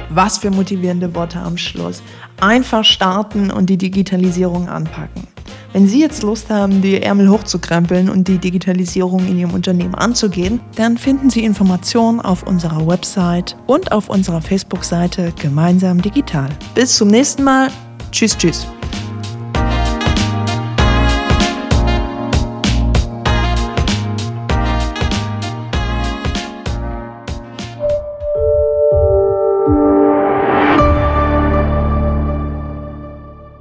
Was 0.09 0.39
für 0.39 0.49
motivierende 0.49 1.13
Worte 1.13 1.37
am 1.37 1.57
Schluss. 1.57 2.01
Einfach 2.41 2.83
starten 2.83 3.51
und 3.51 3.69
die 3.69 3.77
Digitalisierung 3.77 4.67
anpacken. 4.67 5.27
Wenn 5.73 5.87
Sie 5.87 5.99
jetzt 5.99 6.23
Lust 6.23 6.49
haben, 6.49 6.81
die 6.81 7.01
Ärmel 7.01 7.29
hochzukrempeln 7.29 8.09
und 8.09 8.27
die 8.27 8.37
Digitalisierung 8.37 9.27
in 9.27 9.37
Ihrem 9.37 9.53
Unternehmen 9.53 9.95
anzugehen, 9.95 10.59
dann 10.75 10.97
finden 10.97 11.29
Sie 11.29 11.43
Informationen 11.43 12.19
auf 12.19 12.43
unserer 12.43 12.87
Website 12.87 13.57
und 13.67 13.91
auf 13.91 14.09
unserer 14.09 14.41
Facebook-Seite 14.41 15.33
Gemeinsam 15.39 16.01
Digital. 16.01 16.49
Bis 16.73 16.95
zum 16.95 17.09
nächsten 17.09 17.43
Mal. 17.43 17.69
Tschüss, 18.11 18.37
tschüss. 18.37 18.67